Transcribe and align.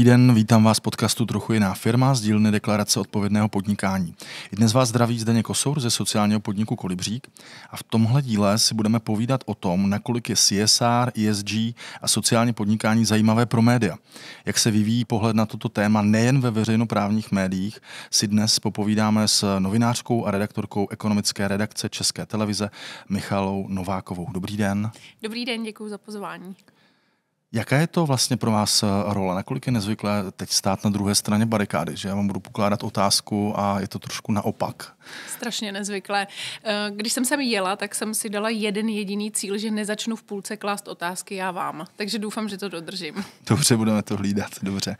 Dobrý 0.00 0.10
den, 0.10 0.34
vítám 0.34 0.64
vás 0.64 0.80
podcastu 0.80 1.26
Trochu 1.26 1.52
jiná 1.52 1.74
firma 1.74 2.14
z 2.14 2.20
dílny 2.20 2.50
deklarace 2.50 3.00
odpovědného 3.00 3.48
podnikání. 3.48 4.14
I 4.52 4.56
dnes 4.56 4.72
vás 4.72 4.88
zdraví 4.88 5.18
Zdeněk 5.18 5.46
Kosour 5.46 5.80
ze 5.80 5.90
sociálního 5.90 6.40
podniku 6.40 6.76
Kolibřík 6.76 7.28
a 7.70 7.76
v 7.76 7.82
tomhle 7.82 8.22
díle 8.22 8.58
si 8.58 8.74
budeme 8.74 9.00
povídat 9.00 9.44
o 9.46 9.54
tom, 9.54 9.90
nakolik 9.90 10.28
je 10.28 10.36
CSR, 10.36 11.12
ESG 11.28 11.50
a 12.02 12.08
sociální 12.08 12.52
podnikání 12.52 13.04
zajímavé 13.04 13.46
pro 13.46 13.62
média. 13.62 13.96
Jak 14.44 14.58
se 14.58 14.70
vyvíjí 14.70 15.04
pohled 15.04 15.36
na 15.36 15.46
toto 15.46 15.68
téma 15.68 16.02
nejen 16.02 16.40
ve 16.40 16.50
veřejnoprávních 16.50 17.32
médiích, 17.32 17.78
si 18.10 18.28
dnes 18.28 18.58
popovídáme 18.58 19.28
s 19.28 19.58
novinářkou 19.58 20.26
a 20.26 20.30
redaktorkou 20.30 20.88
ekonomické 20.88 21.48
redakce 21.48 21.88
České 21.88 22.26
televize 22.26 22.70
Michalou 23.08 23.66
Novákovou. 23.68 24.26
Dobrý 24.32 24.56
den. 24.56 24.90
Dobrý 25.22 25.44
den, 25.44 25.62
děkuji 25.62 25.88
za 25.88 25.98
pozvání. 25.98 26.56
Jaká 27.52 27.76
je 27.76 27.86
to 27.86 28.06
vlastně 28.06 28.36
pro 28.36 28.50
vás 28.50 28.82
eh, 28.82 28.86
role? 29.06 29.34
Nakolik 29.34 29.66
je 29.66 29.72
nezvyklé 29.72 30.24
teď 30.36 30.50
stát 30.50 30.84
na 30.84 30.90
druhé 30.90 31.14
straně 31.14 31.46
barikády, 31.46 31.96
že 31.96 32.08
já 32.08 32.14
vám 32.14 32.26
budu 32.26 32.40
pokládat 32.40 32.82
otázku 32.82 33.60
a 33.60 33.80
je 33.80 33.88
to 33.88 33.98
trošku 33.98 34.32
naopak? 34.32 34.92
Strašně 35.28 35.72
nezvyklé. 35.72 36.26
Eh, 36.64 36.90
když 36.94 37.12
jsem 37.12 37.24
sem 37.24 37.40
jela, 37.40 37.76
tak 37.76 37.94
jsem 37.94 38.14
si 38.14 38.28
dala 38.28 38.48
jeden 38.48 38.88
jediný 38.88 39.30
cíl, 39.30 39.58
že 39.58 39.70
nezačnu 39.70 40.16
v 40.16 40.22
půlce 40.22 40.56
klást 40.56 40.88
otázky 40.88 41.34
já 41.34 41.50
vám. 41.50 41.86
Takže 41.96 42.18
doufám, 42.18 42.48
že 42.48 42.58
to 42.58 42.68
dodržím. 42.68 43.24
Dobře, 43.46 43.76
budeme 43.76 44.02
to 44.02 44.16
hlídat, 44.16 44.50
dobře. 44.62 44.96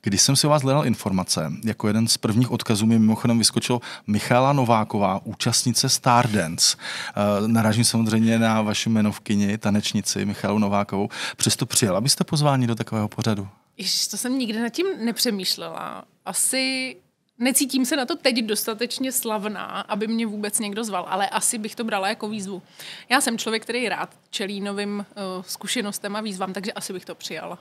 Když 0.00 0.22
jsem 0.22 0.36
si 0.36 0.46
o 0.46 0.50
vás 0.50 0.62
hledal 0.62 0.86
informace, 0.86 1.52
jako 1.64 1.86
jeden 1.86 2.08
z 2.08 2.16
prvních 2.16 2.50
odkazů 2.50 2.86
mi 2.86 2.98
mimochodem 2.98 3.38
vyskočilo 3.38 3.80
Michála 4.06 4.52
Nováková, 4.52 5.20
účastnice 5.24 5.88
Stardance. 5.88 6.76
Eh, 7.10 7.48
Naražím 7.48 7.84
samozřejmě 7.84 8.38
na 8.38 8.62
vaši 8.62 8.88
jmenovkyni, 8.88 9.58
tanečnici 9.58 10.24
Michálu 10.24 10.58
Novákovou. 10.58 11.08
Přesto 11.36 11.66
přijela 11.66 12.00
byste 12.00 12.24
pozvání 12.24 12.66
do 12.66 12.74
takového 12.74 13.08
pořadu? 13.08 13.48
Ježiš, 13.76 14.06
to 14.06 14.16
jsem 14.16 14.38
nikdy 14.38 14.60
nad 14.60 14.68
tím 14.68 14.86
nepřemýšlela. 15.04 16.04
Asi 16.24 16.96
necítím 17.38 17.86
se 17.86 17.96
na 17.96 18.06
to 18.06 18.16
teď 18.16 18.44
dostatečně 18.44 19.12
slavná, 19.12 19.64
aby 19.64 20.06
mě 20.06 20.26
vůbec 20.26 20.58
někdo 20.58 20.84
zval, 20.84 21.06
ale 21.08 21.28
asi 21.28 21.58
bych 21.58 21.74
to 21.74 21.84
brala 21.84 22.08
jako 22.08 22.28
výzvu. 22.28 22.62
Já 23.08 23.20
jsem 23.20 23.38
člověk, 23.38 23.62
který 23.62 23.88
rád 23.88 24.10
čelí 24.30 24.60
novým 24.60 24.98
uh, 24.98 25.42
zkušenostem 25.46 26.16
a 26.16 26.20
výzvám, 26.20 26.52
takže 26.52 26.72
asi 26.72 26.92
bych 26.92 27.04
to 27.04 27.14
přijala. 27.14 27.58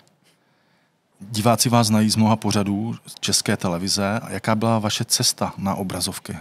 Diváci 1.20 1.70
vás 1.70 1.88
znají 1.88 2.10
z 2.10 2.16
mnoha 2.16 2.36
pořadů 2.36 2.96
České 3.20 3.58
televize. 3.58 4.20
Jaká 4.28 4.56
byla 4.56 4.80
vaše 4.80 5.06
cesta 5.06 5.54
na 5.58 5.76
obrazovky? 5.76 6.38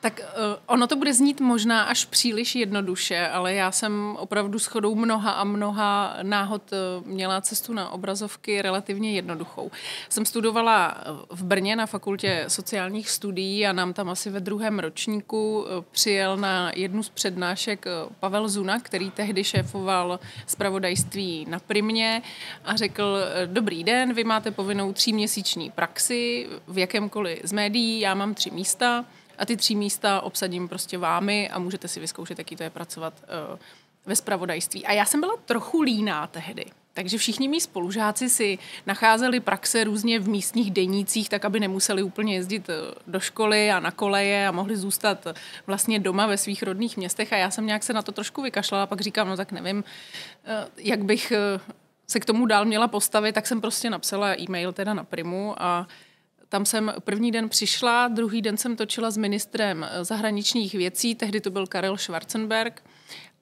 Tak 0.00 0.20
uh, 0.20 0.56
ono 0.66 0.86
to 0.86 0.96
bude 0.96 1.14
znít 1.14 1.40
možná 1.40 1.82
až 1.82 2.04
příliš 2.04 2.54
jednoduše, 2.54 3.28
ale 3.28 3.54
já 3.54 3.72
jsem 3.72 4.16
opravdu 4.18 4.58
s 4.58 4.66
chodou 4.66 4.94
mnoha 4.94 5.30
a 5.30 5.44
mnoha 5.44 6.16
náhod 6.22 6.62
uh, 6.72 7.06
měla 7.06 7.40
cestu 7.40 7.72
na 7.72 7.90
obrazovky 7.90 8.62
relativně 8.62 9.12
jednoduchou. 9.12 9.70
Jsem 10.08 10.24
studovala 10.24 11.04
v 11.30 11.44
Brně 11.44 11.76
na 11.76 11.86
fakultě 11.86 12.44
sociálních 12.48 13.10
studií 13.10 13.66
a 13.66 13.72
nám 13.72 13.92
tam 13.92 14.08
asi 14.08 14.30
ve 14.30 14.40
druhém 14.40 14.78
ročníku 14.78 15.58
uh, 15.58 15.84
přijel 15.90 16.36
na 16.36 16.72
jednu 16.74 17.02
z 17.02 17.08
přednášek 17.08 17.86
uh, 17.86 18.12
Pavel 18.20 18.48
Zuna, 18.48 18.80
který 18.80 19.10
tehdy 19.10 19.44
šéfoval 19.44 20.20
zpravodajství 20.46 21.46
na 21.48 21.58
Primě 21.58 22.22
a 22.64 22.76
řekl, 22.76 23.18
dobrý 23.46 23.84
den, 23.84 24.12
vy 24.14 24.24
máte 24.24 24.50
povinnou 24.50 24.92
tříměsíční 24.92 25.70
praxi 25.70 26.48
v 26.68 26.78
jakémkoliv 26.78 27.40
z 27.44 27.52
médií, 27.52 28.00
já 28.00 28.14
mám 28.14 28.34
tři 28.34 28.50
místa, 28.50 29.04
a 29.40 29.46
ty 29.46 29.56
tři 29.56 29.74
místa 29.74 30.20
obsadím 30.20 30.68
prostě 30.68 30.98
vámi 30.98 31.50
a 31.50 31.58
můžete 31.58 31.88
si 31.88 32.00
vyzkoušet, 32.00 32.38
jaký 32.38 32.56
to 32.56 32.62
je 32.62 32.70
pracovat 32.70 33.14
uh, 33.52 33.58
ve 34.06 34.16
spravodajství. 34.16 34.86
A 34.86 34.92
já 34.92 35.04
jsem 35.04 35.20
byla 35.20 35.36
trochu 35.44 35.82
líná 35.82 36.26
tehdy. 36.26 36.64
Takže 36.94 37.18
všichni 37.18 37.48
mý 37.48 37.60
spolužáci 37.60 38.28
si 38.28 38.58
nacházeli 38.86 39.40
praxe 39.40 39.84
různě 39.84 40.18
v 40.18 40.28
místních 40.28 40.70
denících, 40.70 41.28
tak 41.28 41.44
aby 41.44 41.60
nemuseli 41.60 42.02
úplně 42.02 42.34
jezdit 42.34 42.68
eh, 42.70 42.74
do 43.06 43.20
školy 43.20 43.70
a 43.70 43.80
na 43.80 43.90
koleje 43.90 44.48
a 44.48 44.52
mohli 44.52 44.76
zůstat 44.76 45.26
vlastně 45.66 45.98
doma 45.98 46.26
ve 46.26 46.38
svých 46.38 46.62
rodných 46.62 46.96
městech. 46.96 47.32
A 47.32 47.36
já 47.36 47.50
jsem 47.50 47.66
nějak 47.66 47.82
se 47.82 47.92
na 47.92 48.02
to 48.02 48.12
trošku 48.12 48.42
vykašlala, 48.42 48.86
pak 48.86 49.00
říkám, 49.00 49.28
no 49.28 49.36
tak 49.36 49.52
nevím, 49.52 49.84
eh, 50.44 50.66
jak 50.76 51.04
bych 51.04 51.32
se 52.06 52.20
k 52.20 52.24
tomu 52.24 52.46
dál 52.46 52.64
měla 52.64 52.88
postavit, 52.88 53.32
tak 53.32 53.46
jsem 53.46 53.60
prostě 53.60 53.90
napsala 53.90 54.40
e-mail 54.40 54.72
teda 54.72 54.94
na 54.94 55.04
Primu 55.04 55.54
a 55.62 55.86
tam 56.50 56.66
jsem 56.66 56.92
první 57.04 57.32
den 57.32 57.48
přišla, 57.48 58.08
druhý 58.08 58.42
den 58.42 58.56
jsem 58.56 58.76
točila 58.76 59.10
s 59.10 59.16
ministrem 59.16 59.86
eh, 59.90 60.04
zahraničních 60.04 60.74
věcí, 60.74 61.14
tehdy 61.14 61.40
to 61.40 61.50
byl 61.50 61.66
Karel 61.66 61.96
Schwarzenberg 61.96 62.82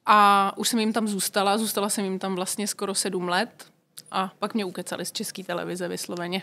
a 0.07 0.53
už 0.57 0.69
jsem 0.69 0.79
jim 0.79 0.93
tam 0.93 1.09
zůstala, 1.09 1.59
zůstala 1.59 1.89
jsem 1.89 2.05
jim 2.05 2.19
tam 2.19 2.35
vlastně 2.35 2.67
skoro 2.67 2.95
sedm 2.95 3.29
let 3.29 3.67
a 4.11 4.33
pak 4.39 4.55
mě 4.55 4.65
ukecali 4.65 5.07
z 5.07 5.13
české 5.13 5.45
televize 5.45 5.89
vysloveně. 5.89 6.43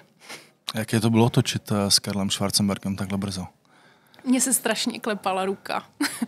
Jaké 0.76 1.00
to 1.00 1.10
bylo 1.10 1.30
točit 1.30 1.72
eh, 1.72 1.92
s 1.92 2.00
Karlem 2.00 2.30
Schwarzenbergem 2.30 2.96
takhle 2.96 3.18
brzo? 3.18 3.46
Mně 4.26 4.42
se 4.42 4.54
strašně 4.54 5.00
klepala 5.00 5.46
ruka. 5.46 5.86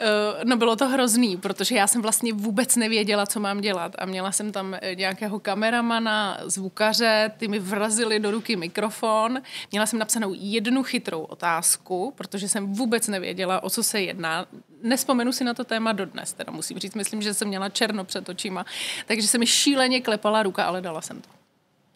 Eh, 0.00 0.44
no 0.44 0.56
bylo 0.56 0.76
to 0.76 0.88
hrozný, 0.88 1.36
protože 1.36 1.74
já 1.74 1.86
jsem 1.86 2.02
vlastně 2.02 2.32
vůbec 2.32 2.76
nevěděla, 2.76 3.26
co 3.26 3.40
mám 3.40 3.60
dělat 3.60 3.92
a 3.98 4.06
měla 4.06 4.32
jsem 4.32 4.52
tam 4.52 4.74
eh, 4.80 4.94
nějakého 4.94 5.40
kameramana, 5.40 6.38
zvukaře, 6.44 7.30
ty 7.36 7.48
mi 7.48 7.58
vrazili 7.58 8.20
do 8.20 8.30
ruky 8.30 8.56
mikrofon, 8.56 9.42
měla 9.70 9.86
jsem 9.86 9.98
napsanou 9.98 10.34
jednu 10.36 10.82
chytrou 10.82 11.22
otázku, 11.22 12.12
protože 12.16 12.48
jsem 12.48 12.72
vůbec 12.72 13.08
nevěděla, 13.08 13.62
o 13.62 13.70
co 13.70 13.82
se 13.82 14.00
jedná. 14.00 14.46
Nespomenu 14.82 15.32
si 15.32 15.44
na 15.44 15.54
to 15.54 15.64
téma 15.64 15.92
dodnes, 15.92 16.32
teda 16.32 16.52
musím 16.52 16.78
říct, 16.78 16.94
myslím, 16.94 17.22
že 17.22 17.34
jsem 17.34 17.48
měla 17.48 17.68
černo 17.68 18.04
před 18.04 18.28
očima, 18.28 18.66
takže 19.06 19.28
se 19.28 19.38
mi 19.38 19.46
šíleně 19.46 20.00
klepala 20.00 20.42
ruka, 20.42 20.64
ale 20.64 20.80
dala 20.80 21.00
jsem 21.00 21.20
to. 21.20 21.28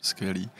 Skvělý. 0.02 0.50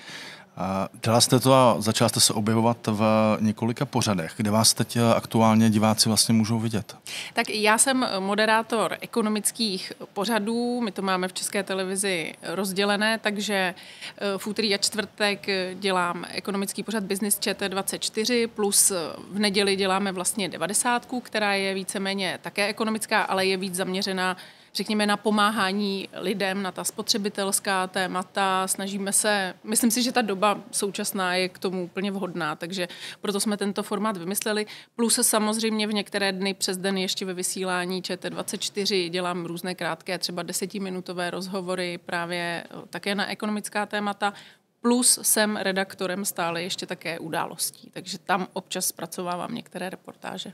Dala 1.03 1.21
jste 1.21 1.41
to 1.41 1.55
a 1.55 1.77
začala 1.79 2.09
jste 2.09 2.21
se 2.21 2.33
objevovat 2.33 2.87
v 2.87 3.37
několika 3.41 3.87
pořadech. 3.87 4.33
Kde 4.37 4.51
vás 4.51 4.75
teď 4.75 4.99
aktuálně 5.17 5.71
diváci 5.71 6.09
vlastně 6.09 6.35
můžou 6.35 6.59
vidět? 6.59 6.97
Tak 7.35 7.51
já 7.51 7.79
jsem 7.79 8.07
moderátor 8.19 8.97
ekonomických 9.01 9.93
pořadů. 10.13 10.81
My 10.81 10.93
to 10.93 11.03
máme 11.03 11.29
v 11.29 11.33
České 11.33 11.63
televizi 11.63 12.35
rozdělené, 12.43 13.19
takže 13.19 13.55
eh, 13.55 14.39
v 14.39 14.47
úterý 14.47 14.75
a 14.75 14.79
čtvrtek 14.79 15.47
dělám 15.75 16.25
ekonomický 16.31 16.83
pořad 16.83 17.05
Business 17.05 17.39
ČT24, 17.39 18.49
plus 18.49 18.93
v 19.31 19.39
neděli 19.39 19.77
děláme 19.77 20.13
vlastně 20.13 20.49
90, 20.49 21.07
která 21.23 21.55
je 21.55 21.75
víceméně 21.75 22.39
také 22.43 22.67
ekonomická, 22.67 23.23
ale 23.23 23.47
je 23.47 23.57
víc 23.57 23.75
zaměřená 23.75 24.37
řekněme, 24.75 25.07
na 25.07 25.17
pomáhání 25.17 26.09
lidem, 26.13 26.63
na 26.63 26.73
ta 26.73 26.85
spotřebitelská 26.85 27.87
témata. 27.87 28.69
Snažíme 28.69 29.13
se, 29.13 29.55
myslím 29.65 29.91
si, 29.91 30.03
že 30.03 30.13
ta 30.13 30.23
doba 30.23 30.61
současná 30.71 31.35
je 31.35 31.49
k 31.49 31.59
tomu 31.59 31.85
úplně 31.85 32.11
vhodná, 32.11 32.57
takže 32.57 32.89
proto 33.21 33.41
jsme 33.41 33.57
tento 33.57 33.83
formát 33.83 34.17
vymysleli. 34.17 34.67
Plus 34.97 35.19
samozřejmě 35.23 35.87
v 35.87 35.93
některé 35.93 36.33
dny 36.33 36.55
přes 36.55 36.77
den 36.77 36.99
ještě 36.99 37.25
ve 37.25 37.35
vysílání 37.35 38.03
ČT24 38.03 39.11
dělám 39.11 39.45
různé 39.45 39.75
krátké, 39.75 40.19
třeba 40.19 40.43
desetiminutové 40.43 41.31
rozhovory 41.31 41.99
právě 41.99 42.65
také 42.91 43.15
na 43.15 43.31
ekonomická 43.31 43.87
témata. 43.87 44.33
Plus 44.81 45.19
jsem 45.23 45.57
redaktorem 45.57 46.25
stále 46.25 46.63
ještě 46.63 46.87
také 46.87 47.19
událostí, 47.19 47.91
takže 47.91 48.19
tam 48.19 48.49
občas 48.53 48.87
zpracovávám 48.87 49.55
některé 49.55 49.91
reportáže. 49.91 50.53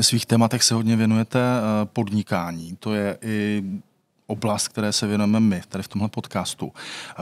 Ve 0.00 0.04
svých 0.04 0.26
tématech 0.26 0.62
se 0.62 0.74
hodně 0.74 0.96
věnujete 0.96 1.38
eh, 1.40 1.86
podnikání. 1.86 2.76
To 2.80 2.94
je 2.94 3.18
i 3.22 3.62
oblast, 4.26 4.68
které 4.68 4.92
se 4.92 5.06
věnujeme 5.06 5.40
my 5.40 5.62
tady 5.68 5.84
v 5.84 5.88
tomhle 5.88 6.08
podcastu. 6.08 6.72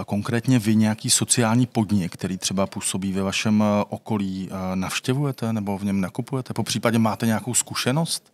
Konkrétně 0.07 0.59
vy 0.59 0.77
nějaký 0.77 1.11
sociální 1.11 1.67
podnik, 1.67 2.13
který 2.13 2.39
třeba 2.39 2.67
působí 2.67 3.13
ve 3.13 3.23
vašem 3.23 3.63
eh, 3.63 3.85
okolí, 3.89 4.49
eh, 4.51 4.77
navštěvujete 4.77 5.53
nebo 5.53 5.79
v 5.79 5.85
něm 5.85 6.01
nakupujete? 6.01 6.55
Po 6.55 6.63
případě 6.63 6.99
máte 6.99 7.27
nějakou 7.27 7.55
zkušenost? 7.55 8.33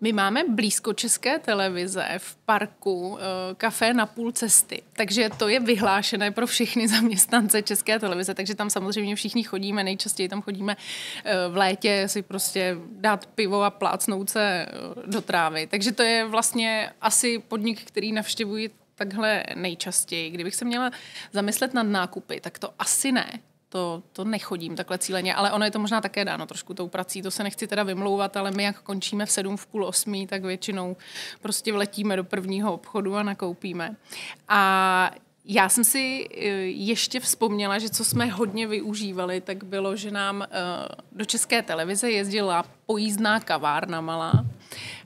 My 0.00 0.12
máme 0.12 0.44
blízko 0.48 0.92
české 0.92 1.38
televize 1.38 2.06
v 2.18 2.36
parku 2.36 3.08
uh, 3.08 3.18
kafe 3.56 3.94
na 3.94 4.06
půl 4.06 4.32
cesty, 4.32 4.82
takže 4.92 5.28
to 5.38 5.48
je 5.48 5.60
vyhlášené 5.60 6.30
pro 6.30 6.46
všechny 6.46 6.88
zaměstnance 6.94 7.62
české 7.62 7.98
televize, 7.98 8.34
takže 8.34 8.54
tam 8.54 8.70
samozřejmě 8.70 9.16
všichni 9.16 9.42
chodíme, 9.42 9.84
nejčastěji 9.84 10.28
tam 10.28 10.42
chodíme 10.42 10.76
uh, 10.76 11.54
v 11.54 11.56
létě 11.56 12.04
si 12.06 12.22
prostě 12.22 12.76
dát 12.90 13.26
pivo 13.26 13.62
a 13.62 13.70
plácnout 13.70 14.30
se 14.30 14.66
uh, 14.96 15.02
do 15.06 15.20
trávy. 15.20 15.66
Takže 15.66 15.92
to 15.92 16.02
je 16.02 16.24
vlastně 16.24 16.90
asi 17.00 17.38
podnik, 17.38 17.84
který 17.84 18.12
navštěvuji 18.12 18.70
takhle 18.94 19.44
nejčastěji. 19.54 20.30
Kdybych 20.30 20.54
se 20.54 20.64
měla 20.64 20.90
zamyslet 21.32 21.74
nad 21.74 21.82
nákupy, 21.82 22.40
tak 22.40 22.58
to 22.58 22.74
asi 22.78 23.12
ne 23.12 23.40
to, 23.74 24.02
to 24.12 24.24
nechodím 24.24 24.76
takhle 24.76 24.98
cíleně, 24.98 25.34
ale 25.34 25.52
ono 25.52 25.64
je 25.64 25.70
to 25.70 25.78
možná 25.78 26.00
také 26.00 26.24
dáno 26.24 26.46
trošku 26.46 26.74
tou 26.74 26.88
prací, 26.88 27.22
to 27.22 27.30
se 27.30 27.42
nechci 27.42 27.66
teda 27.66 27.82
vymlouvat, 27.82 28.36
ale 28.36 28.50
my 28.50 28.62
jak 28.62 28.80
končíme 28.80 29.26
v 29.26 29.30
sedm, 29.30 29.56
v 29.56 29.66
půl 29.66 29.84
osmí, 29.84 30.26
tak 30.26 30.42
většinou 30.42 30.96
prostě 31.42 31.72
vletíme 31.72 32.16
do 32.16 32.24
prvního 32.24 32.74
obchodu 32.74 33.16
a 33.16 33.22
nakoupíme. 33.22 33.96
A 34.48 35.10
já 35.44 35.68
jsem 35.68 35.84
si 35.84 36.28
eh, 36.30 36.38
ještě 36.70 37.20
vzpomněla, 37.20 37.78
že 37.78 37.88
co 37.88 38.04
jsme 38.04 38.26
hodně 38.26 38.66
využívali, 38.66 39.40
tak 39.40 39.64
bylo, 39.64 39.96
že 39.96 40.10
nám 40.10 40.42
eh, 40.42 40.48
do 41.12 41.24
české 41.24 41.62
televize 41.62 42.10
jezdila 42.10 42.64
pojízdná 42.86 43.40
kavárna 43.40 44.00
malá 44.00 44.44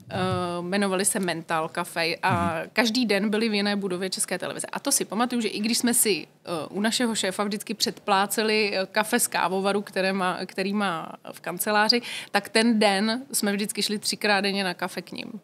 Uh, 0.09 0.65
jmenovali 0.65 1.05
se 1.05 1.19
Mental 1.19 1.69
Cafe 1.69 2.15
a 2.15 2.31
mm. 2.31 2.69
každý 2.73 3.05
den 3.05 3.29
byli 3.29 3.49
v 3.49 3.53
jiné 3.53 3.75
budově 3.75 4.09
České 4.09 4.39
televize. 4.39 4.67
A 4.67 4.79
to 4.79 4.91
si 4.91 5.05
pamatuju, 5.05 5.41
že 5.41 5.47
i 5.47 5.59
když 5.59 5.77
jsme 5.77 5.93
si 5.93 6.27
uh, 6.69 6.77
u 6.77 6.81
našeho 6.81 7.15
šéfa 7.15 7.43
vždycky 7.43 7.73
předpláceli 7.73 8.73
kafe 8.91 9.19
z 9.19 9.27
kávovaru, 9.27 9.81
které 9.81 10.13
má, 10.13 10.39
který 10.45 10.73
má 10.73 11.11
v 11.31 11.39
kanceláři, 11.41 12.01
tak 12.31 12.49
ten 12.49 12.79
den 12.79 13.21
jsme 13.31 13.53
vždycky 13.53 13.83
šli 13.83 13.99
třikrát 13.99 14.41
denně 14.41 14.63
na 14.63 14.73
kafe 14.73 15.01
k 15.01 15.11
ním. 15.11 15.39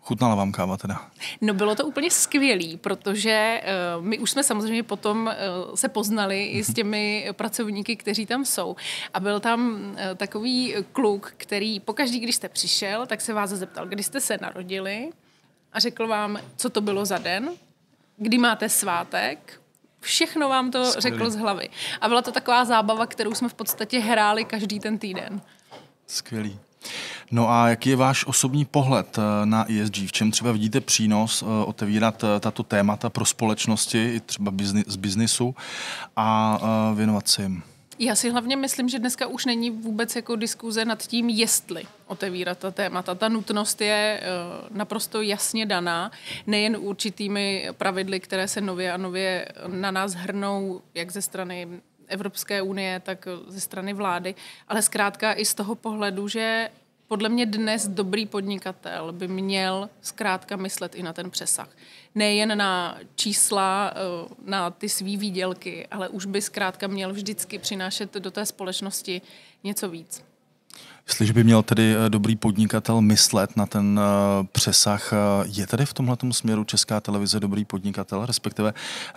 Chutnala 0.00 0.34
vám 0.34 0.52
káva 0.52 0.76
teda? 0.76 1.10
No 1.40 1.54
bylo 1.54 1.74
to 1.74 1.86
úplně 1.86 2.10
skvělý, 2.10 2.76
protože 2.76 3.62
uh, 3.98 4.04
my 4.04 4.18
už 4.18 4.30
jsme 4.30 4.44
samozřejmě 4.44 4.82
potom 4.82 5.26
uh, 5.26 5.74
se 5.74 5.88
poznali 5.88 6.44
i 6.44 6.64
s 6.64 6.74
těmi 6.74 7.28
pracovníky, 7.32 7.96
kteří 7.96 8.26
tam 8.26 8.44
jsou. 8.44 8.76
A 9.14 9.20
byl 9.20 9.40
tam 9.40 9.70
uh, 9.70 9.96
takový 10.16 10.74
kluk, 10.92 11.34
který 11.36 11.80
pokaždý, 11.80 12.20
když 12.20 12.36
jste 12.36 12.48
přišel, 12.48 13.06
tak 13.06 13.20
se 13.20 13.32
vás 13.32 13.50
zeptal, 13.50 13.86
kdy 13.86 14.02
jste 14.02 14.20
se 14.20 14.38
narodili 14.40 15.10
a 15.72 15.80
řekl 15.80 16.06
vám, 16.06 16.38
co 16.56 16.70
to 16.70 16.80
bylo 16.80 17.04
za 17.04 17.18
den, 17.18 17.50
kdy 18.16 18.38
máte 18.38 18.68
svátek, 18.68 19.60
všechno 20.00 20.48
vám 20.48 20.70
to 20.70 20.84
Skvělý. 20.84 21.02
řekl 21.02 21.30
z 21.30 21.36
hlavy. 21.36 21.68
A 22.00 22.08
byla 22.08 22.22
to 22.22 22.32
taková 22.32 22.64
zábava, 22.64 23.06
kterou 23.06 23.34
jsme 23.34 23.48
v 23.48 23.54
podstatě 23.54 23.98
hráli 23.98 24.44
každý 24.44 24.80
ten 24.80 24.98
týden. 24.98 25.40
Skvělý. 26.06 26.58
No 27.30 27.50
a 27.50 27.68
jaký 27.68 27.90
je 27.90 27.96
váš 27.96 28.26
osobní 28.26 28.64
pohled 28.64 29.18
eh, 29.18 29.46
na 29.46 29.66
ESG? 29.72 29.96
V 29.96 30.12
čem 30.12 30.30
třeba 30.30 30.52
vidíte 30.52 30.80
přínos 30.80 31.42
eh, 31.42 31.64
otevírat 31.64 32.24
eh, 32.24 32.40
tato 32.40 32.62
témata 32.62 33.10
pro 33.10 33.24
společnosti, 33.24 34.14
i 34.14 34.20
třeba 34.20 34.52
z 34.86 34.96
biznisu 34.96 35.54
a 36.16 36.60
věnovat 36.94 37.28
se 37.28 37.42
jim? 37.42 37.62
Já 37.98 38.14
si 38.14 38.30
hlavně 38.30 38.56
myslím, 38.56 38.88
že 38.88 38.98
dneska 38.98 39.26
už 39.26 39.46
není 39.46 39.70
vůbec 39.70 40.16
jako 40.16 40.36
diskuze 40.36 40.84
nad 40.84 41.02
tím, 41.06 41.28
jestli 41.28 41.84
otevírat 42.06 42.58
ta 42.58 42.70
témata. 42.70 43.14
Ta 43.14 43.28
nutnost 43.28 43.80
je 43.80 44.20
naprosto 44.70 45.22
jasně 45.22 45.66
daná, 45.66 46.10
nejen 46.46 46.76
určitými 46.80 47.68
pravidly, 47.72 48.20
které 48.20 48.48
se 48.48 48.60
nově 48.60 48.92
a 48.92 48.96
nově 48.96 49.48
na 49.66 49.90
nás 49.90 50.14
hrnou, 50.14 50.80
jak 50.94 51.10
ze 51.10 51.22
strany 51.22 51.68
Evropské 52.08 52.62
unie, 52.62 53.00
tak 53.00 53.28
ze 53.46 53.60
strany 53.60 53.92
vlády, 53.92 54.34
ale 54.68 54.82
zkrátka 54.82 55.32
i 55.32 55.44
z 55.44 55.54
toho 55.54 55.74
pohledu, 55.74 56.28
že 56.28 56.70
podle 57.08 57.28
mě 57.28 57.46
dnes 57.46 57.88
dobrý 57.88 58.26
podnikatel 58.26 59.12
by 59.12 59.28
měl 59.28 59.90
zkrátka 60.00 60.56
myslet 60.56 60.94
i 60.94 61.02
na 61.02 61.12
ten 61.12 61.30
přesah. 61.30 61.68
Nejen 62.14 62.58
na 62.58 62.98
čísla, 63.14 63.92
eh, 63.94 64.34
na 64.44 64.70
ty 64.70 64.88
svý 64.88 65.16
výdělky, 65.16 65.86
ale 65.90 66.08
už 66.08 66.26
by 66.26 66.42
zkrátka 66.42 66.86
měl 66.86 67.12
vždycky 67.12 67.58
přinášet 67.58 68.14
do 68.14 68.30
té 68.30 68.46
společnosti 68.46 69.22
něco 69.64 69.88
víc. 69.88 70.27
Jestliže 71.08 71.32
by 71.32 71.44
měl 71.44 71.62
tedy 71.62 71.94
eh, 71.94 72.10
dobrý 72.10 72.36
podnikatel 72.36 73.00
myslet 73.00 73.56
na 73.56 73.66
ten 73.66 74.00
eh, 74.02 74.46
přesah, 74.52 75.12
je 75.44 75.66
tedy 75.66 75.86
v 75.86 75.94
tomhle 75.94 76.16
směru 76.30 76.64
Česká 76.64 77.00
televize 77.00 77.40
dobrý 77.40 77.64
podnikatel, 77.64 78.26
respektive 78.26 78.74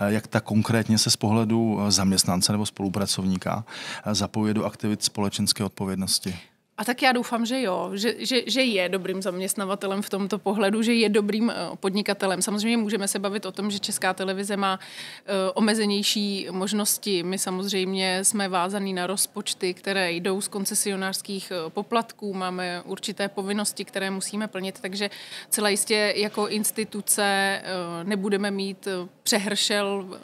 jak 0.08 0.28
ta 0.28 0.40
konkrétně 0.40 0.98
se 0.98 1.10
z 1.10 1.16
pohledu 1.16 1.80
zaměstnance 1.90 2.52
nebo 2.52 2.66
spolupracovníka 2.66 3.64
zapojuje 4.12 4.54
do 4.54 4.66
aktivit 4.66 5.04
společenské 5.04 5.64
odpovědnosti? 5.64 6.36
A 6.82 6.84
tak 6.84 7.02
já 7.02 7.12
doufám, 7.12 7.46
že 7.46 7.62
jo, 7.62 7.92
že, 7.94 8.16
že, 8.20 8.42
že 8.48 8.62
je 8.62 8.90
dobrým 8.90 9.22
zaměstnavatelem 9.22 10.02
v 10.02 10.10
tomto 10.10 10.40
pohledu, 10.40 10.82
že 10.82 10.94
je 10.94 11.10
dobrým 11.10 11.50
eh, 11.50 11.56
podnikatelem. 11.76 12.42
Samozřejmě 12.42 12.78
můžeme 12.78 13.08
se 13.08 13.20
bavit 13.20 13.46
o 13.46 13.52
tom, 13.52 13.72
že 13.72 13.80
Česká 13.80 14.14
televize 14.14 14.58
má 14.58 14.80
uh, 14.80 15.36
omezenější 15.54 16.48
možnosti. 16.52 17.24
My 17.24 17.38
samozřejmě 17.38 18.26
jsme 18.26 18.50
vázaní 18.50 18.94
na 18.94 19.08
rozpočty, 19.08 19.74
které 19.74 20.12
jdou 20.12 20.42
z 20.42 20.48
koncesionářských 20.48 21.52
eh, 21.52 21.70
poplatků, 21.70 22.34
máme 22.34 22.82
určité 22.86 23.30
povinnosti, 23.30 23.86
které 23.86 24.12
musíme 24.12 24.48
plnit, 24.48 24.80
takže 24.82 25.10
celá 25.50 25.70
jistě 25.70 26.14
jako 26.18 26.48
instituce 26.48 27.62
nebudeme 28.04 28.52
mít 28.52 28.88
přehršel 29.24 30.20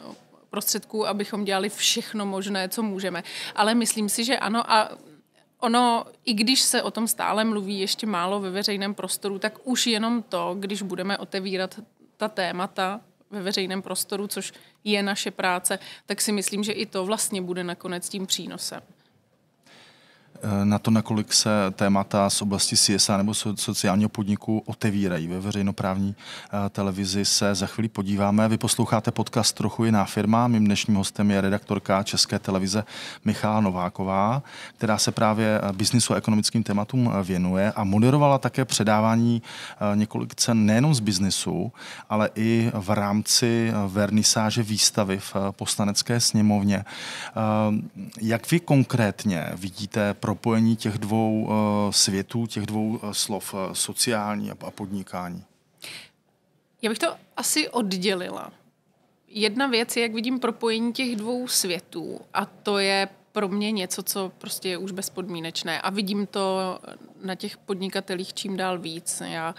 prostředků, 0.50 1.06
abychom 1.06 1.44
dělali 1.44 1.68
všechno 1.68 2.26
možné, 2.26 2.68
co 2.68 2.82
můžeme. 2.82 3.22
Ale 3.54 3.74
myslím 3.74 4.08
si, 4.08 4.24
že 4.24 4.38
ano 4.38 4.72
a 4.72 4.90
Ono, 5.60 6.04
i 6.24 6.34
když 6.34 6.60
se 6.60 6.82
o 6.82 6.90
tom 6.90 7.08
stále 7.08 7.44
mluví 7.44 7.80
ještě 7.80 8.06
málo 8.06 8.40
ve 8.40 8.50
veřejném 8.50 8.94
prostoru, 8.94 9.38
tak 9.38 9.58
už 9.64 9.86
jenom 9.86 10.22
to, 10.22 10.56
když 10.58 10.82
budeme 10.82 11.18
otevírat 11.18 11.80
ta 12.16 12.28
témata 12.28 13.00
ve 13.30 13.42
veřejném 13.42 13.82
prostoru, 13.82 14.26
což 14.26 14.52
je 14.84 15.02
naše 15.02 15.30
práce, 15.30 15.78
tak 16.06 16.20
si 16.20 16.32
myslím, 16.32 16.64
že 16.64 16.72
i 16.72 16.86
to 16.86 17.06
vlastně 17.06 17.42
bude 17.42 17.64
nakonec 17.64 18.08
tím 18.08 18.26
přínosem 18.26 18.82
na 20.64 20.78
to, 20.78 20.90
nakolik 20.90 21.32
se 21.32 21.50
témata 21.72 22.30
z 22.30 22.42
oblasti 22.42 22.76
CSA 22.76 23.16
nebo 23.16 23.34
sociálního 23.34 24.08
podniku 24.08 24.62
otevírají 24.66 25.26
ve 25.26 25.40
veřejnoprávní 25.40 26.16
eh, 26.16 26.68
televizi, 26.70 27.24
se 27.24 27.54
za 27.54 27.66
chvíli 27.66 27.88
podíváme. 27.88 28.48
Vy 28.48 28.58
posloucháte 28.58 29.10
podcast 29.10 29.56
Trochu 29.56 29.84
jiná 29.84 30.04
firma. 30.04 30.48
Mým 30.48 30.64
dnešním 30.64 30.96
hostem 30.96 31.30
je 31.30 31.40
redaktorka 31.40 32.02
České 32.02 32.38
televize 32.38 32.84
Michála 33.24 33.60
Nováková, 33.60 34.42
která 34.76 34.98
se 34.98 35.12
právě 35.12 35.60
eh, 35.62 35.72
biznisu 35.72 36.14
a 36.14 36.16
ekonomickým 36.16 36.62
tématům 36.62 37.12
eh, 37.12 37.22
věnuje 37.22 37.72
a 37.72 37.84
moderovala 37.84 38.38
také 38.38 38.64
předávání 38.64 39.42
několik 39.94 40.34
cen 40.34 40.66
nejenom 40.66 40.94
z 40.94 41.00
biznisu, 41.00 41.72
ale 42.10 42.30
i 42.34 42.70
v 42.74 42.90
rámci 42.90 43.72
vernisáže 43.88 44.62
výstavy 44.62 45.18
v 45.18 45.36
poslanecké 45.50 46.20
sněmovně. 46.20 46.84
Jak 48.20 48.50
vy 48.50 48.60
konkrétně 48.60 49.50
vidíte 49.54 50.14
propojení 50.28 50.76
těch 50.76 50.98
dvou 50.98 51.42
uh, 51.42 51.50
světů, 51.90 52.46
těch 52.46 52.66
dvou 52.66 52.88
uh, 52.88 53.12
slov, 53.12 53.54
uh, 53.54 53.72
sociální 53.72 54.50
a, 54.50 54.56
a 54.60 54.70
podnikání? 54.70 55.44
Já 56.82 56.90
bych 56.90 56.98
to 56.98 57.06
asi 57.36 57.68
oddělila. 57.68 58.52
Jedna 59.28 59.66
věc 59.66 59.96
je, 59.96 60.02
jak 60.02 60.12
vidím 60.12 60.40
propojení 60.40 60.92
těch 60.92 61.16
dvou 61.16 61.48
světů 61.48 62.20
a 62.34 62.44
to 62.46 62.78
je 62.78 63.08
pro 63.32 63.48
mě 63.48 63.72
něco, 63.72 64.02
co 64.02 64.32
prostě 64.38 64.68
je 64.68 64.78
už 64.78 64.92
bezpodmínečné 64.92 65.80
a 65.80 65.90
vidím 65.90 66.26
to 66.26 66.78
na 67.24 67.34
těch 67.34 67.56
podnikatelích 67.56 68.34
čím 68.34 68.56
dál 68.56 68.78
víc. 68.78 69.22
Já 69.24 69.50
uh, 69.50 69.56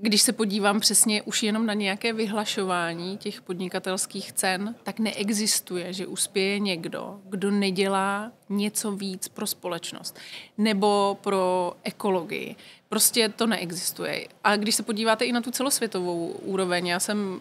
když 0.00 0.22
se 0.22 0.32
podívám 0.32 0.80
přesně 0.80 1.22
už 1.22 1.42
jenom 1.42 1.66
na 1.66 1.74
nějaké 1.74 2.12
vyhlašování 2.12 3.18
těch 3.18 3.40
podnikatelských 3.42 4.32
cen, 4.32 4.74
tak 4.82 4.98
neexistuje, 4.98 5.92
že 5.92 6.06
uspěje 6.06 6.58
někdo, 6.58 7.20
kdo 7.24 7.50
nedělá 7.50 8.32
něco 8.48 8.92
víc 8.92 9.28
pro 9.28 9.46
společnost 9.46 10.18
nebo 10.58 11.18
pro 11.20 11.72
ekologii. 11.82 12.56
Prostě 12.88 13.28
to 13.28 13.46
neexistuje. 13.46 14.28
A 14.44 14.56
když 14.56 14.74
se 14.74 14.82
podíváte 14.82 15.24
i 15.24 15.32
na 15.32 15.40
tu 15.40 15.50
celosvětovou 15.50 16.26
úroveň, 16.28 16.86
já 16.86 17.00
jsem 17.00 17.40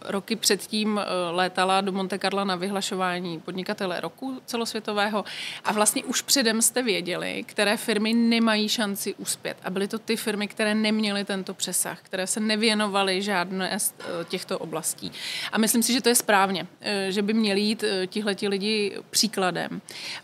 roky 0.00 0.36
předtím 0.36 0.98
eh, 0.98 1.30
létala 1.30 1.80
do 1.80 1.92
Monte 1.92 2.18
Carlo 2.18 2.44
na 2.44 2.56
vyhlašování 2.56 3.40
podnikatele 3.40 4.00
roku 4.00 4.42
celosvětového 4.46 5.24
a 5.64 5.72
vlastně 5.72 6.04
už 6.04 6.22
předem 6.22 6.62
jste 6.62 6.82
věděli, 6.82 7.44
které 7.46 7.76
firmy 7.76 8.14
nemají 8.14 8.68
šanci 8.68 9.14
uspět. 9.14 9.56
A 9.64 9.70
byly 9.70 9.88
to 9.88 9.98
ty 9.98 10.16
firmy, 10.16 10.48
které 10.48 10.74
neměly 10.74 11.24
tento 11.24 11.54
přesah, 11.54 12.00
které 12.02 12.26
se 12.26 12.40
nevěnovaly 12.40 13.22
žádné 13.22 13.78
z 13.78 13.94
eh, 14.00 14.04
těchto 14.24 14.58
oblastí. 14.58 15.12
A 15.52 15.58
myslím 15.58 15.82
si, 15.82 15.92
že 15.92 16.00
to 16.00 16.08
je 16.08 16.14
správně, 16.14 16.66
že 17.08 17.22
by 17.22 17.34
měli 17.34 17.60
jít 17.60 17.84
tihleti 18.06 18.48
lidi 18.48 18.98
příkladem. 19.10 19.80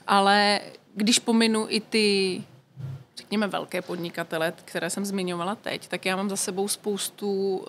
Ale 0.06 0.60
když 0.94 1.18
pominu 1.18 1.66
i 1.68 1.80
ty 1.80 2.42
řekněme, 3.34 3.46
velké 3.46 3.82
podnikatele, 3.82 4.52
které 4.64 4.90
jsem 4.90 5.04
zmiňovala 5.04 5.54
teď, 5.54 5.88
tak 5.88 6.06
já 6.06 6.16
mám 6.16 6.30
za 6.30 6.36
sebou 6.36 6.68
spoustu 6.68 7.56
uh, 7.56 7.66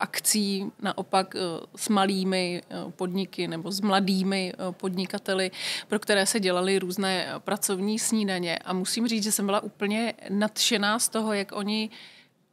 akcí 0.00 0.72
naopak 0.82 1.34
uh, 1.34 1.40
s 1.76 1.88
malými 1.88 2.62
uh, 2.84 2.90
podniky 2.90 3.48
nebo 3.48 3.72
s 3.72 3.80
mladými 3.80 4.52
uh, 4.52 4.72
podnikateli, 4.72 5.50
pro 5.88 5.98
které 5.98 6.26
se 6.26 6.40
dělaly 6.40 6.78
různé 6.78 7.28
pracovní 7.38 7.98
snídaně. 7.98 8.58
A 8.58 8.72
musím 8.72 9.08
říct, 9.08 9.24
že 9.24 9.32
jsem 9.32 9.46
byla 9.46 9.60
úplně 9.60 10.14
nadšená 10.28 10.98
z 10.98 11.08
toho, 11.08 11.32
jak 11.32 11.52
oni 11.52 11.90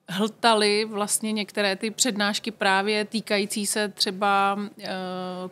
hltali 0.10 0.86
vlastně 0.86 1.32
některé 1.32 1.76
ty 1.76 1.92
přednášky 1.92 2.52
právě 2.52 3.06
týkající 3.06 3.66
se 3.66 3.88
třeba 3.88 4.60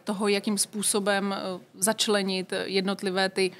toho, 0.03 0.27
jakým 0.27 0.57
způsobem 0.57 1.35
začlenit 1.73 2.53
jednotlivé 2.65 3.29
ty 3.29 3.51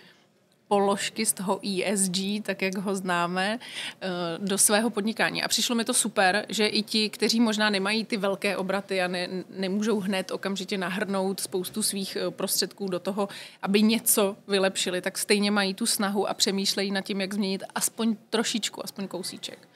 položky 0.70 1.26
z 1.26 1.34
toho 1.34 1.60
ESG, 1.66 2.44
tak 2.44 2.62
jak 2.62 2.78
ho 2.78 2.96
známe, 2.96 3.60
eh, 4.02 4.08
do 4.38 4.58
svého 4.58 4.90
podnikání. 4.90 5.44
A 5.44 5.48
přišlo 5.48 5.76
mi 5.76 5.86
to 5.86 5.94
super, 5.94 6.46
že 6.50 6.68
i 6.68 6.84
ti, 6.84 7.10
kteří 7.10 7.40
možná 7.40 7.70
nemají 7.70 8.06
ty 8.06 8.18
velké 8.18 8.58
obraty 8.58 9.02
a 9.02 9.08
ne, 9.08 9.28
nemůžou 9.50 10.00
hned 10.00 10.32
okamžitě 10.32 10.78
nahrnout 10.78 11.40
spoustu 11.40 11.84
svých 11.84 12.16
eh, 12.16 12.32
prostředků 12.32 12.88
do 12.88 13.00
toho, 13.00 13.28
aby 13.62 13.82
něco 13.82 14.38
vylepšili, 14.48 15.02
tak 15.02 15.18
stejně 15.18 15.52
mají 15.52 15.74
tu 15.74 15.86
snahu 15.86 16.30
a 16.30 16.34
přemýšlejí 16.34 16.92
nad 16.92 17.02
tím, 17.02 17.22
jak 17.22 17.34
změnit 17.34 17.64
aspoň 17.76 18.16
trošičku, 18.30 18.84
aspoň 18.84 19.08
kousíček. 19.08 19.69